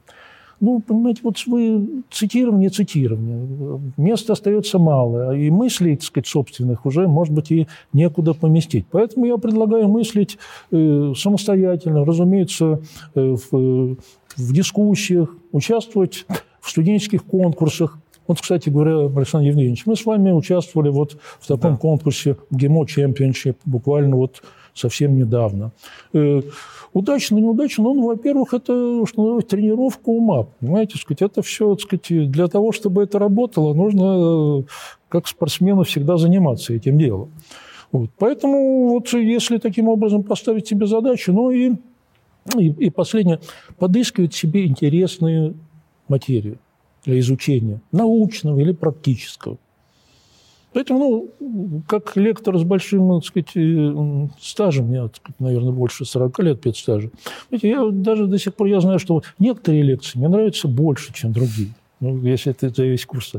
[0.60, 3.80] Ну, понимаете, вот вы цитирование, цитирование.
[3.96, 8.86] Места остается мало, и мыслей, так сказать, собственных уже, может быть, и некуда поместить.
[8.90, 10.38] Поэтому я предлагаю мыслить
[10.70, 12.80] э, самостоятельно, разумеется,
[13.14, 13.96] э, в,
[14.36, 16.24] в дискуссиях, участвовать
[16.60, 21.72] в студенческих конкурсах, вот, кстати говоря, Александр Евгеньевич, мы с вами участвовали вот в таком
[21.72, 21.76] да.
[21.78, 25.72] конкурсе ГИМО Чемпионшип буквально вот совсем недавно.
[26.12, 26.42] Э,
[26.92, 32.48] удачно, неудачно, ну, во-первых, это, что называется, тренировка ума, понимаете, сказать, это все, сказать, для
[32.48, 34.62] того, чтобы это работало, нужно, э,
[35.08, 37.30] как спортсмену, всегда заниматься этим делом.
[37.92, 38.10] Вот.
[38.18, 41.74] Поэтому вот если таким образом поставить себе задачу, ну и,
[42.58, 43.38] и, и последнее,
[43.78, 45.54] подыскивать себе интересную
[46.08, 46.58] материю
[47.04, 49.58] для изучения, научного или практического.
[50.74, 56.04] Поэтому, ну, как лектор с большим, так сказать, э, стажем, я, так сказать, наверное, больше
[56.04, 57.10] 40 лет педстажа,
[57.50, 61.70] я даже до сих пор я знаю, что некоторые лекции мне нравятся больше, чем другие.
[62.00, 63.34] Ну, если это за весь курс.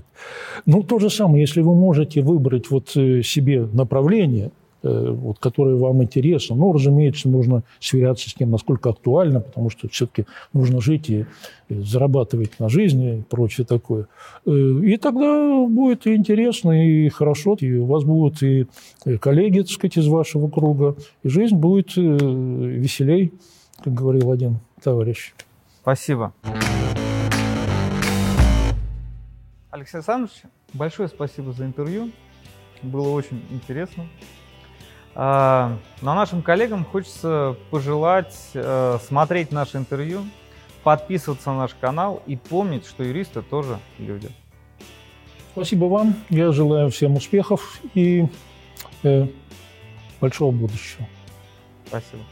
[0.66, 4.52] Ну, то же самое, если вы можете выбрать вот э, себе направление,
[4.90, 6.56] вот, которое вам интересно.
[6.56, 11.26] Но, разумеется, нужно сверяться с тем, насколько актуально, потому что все-таки нужно жить и,
[11.70, 14.08] зарабатывать на жизни и прочее такое.
[14.46, 18.68] Э, и тогда будет и интересно, и хорошо, и у вас будут и
[19.20, 23.34] коллеги, так сказать, из вашего круга, и жизнь будет веселей,
[23.84, 25.34] как говорил один товарищ.
[25.82, 26.34] Спасибо.
[29.72, 32.10] Алексей Александрович, большое спасибо за интервью.
[32.82, 34.06] Было очень интересно.
[35.18, 40.26] А, но нашим коллегам хочется пожелать э, смотреть наше интервью,
[40.84, 44.30] подписываться на наш канал и помнить, что юристы тоже люди.
[45.54, 46.16] Спасибо вам.
[46.30, 48.28] Я желаю всем успехов и
[49.04, 49.28] э,
[50.20, 51.08] большого будущего.
[51.88, 52.24] Спасибо.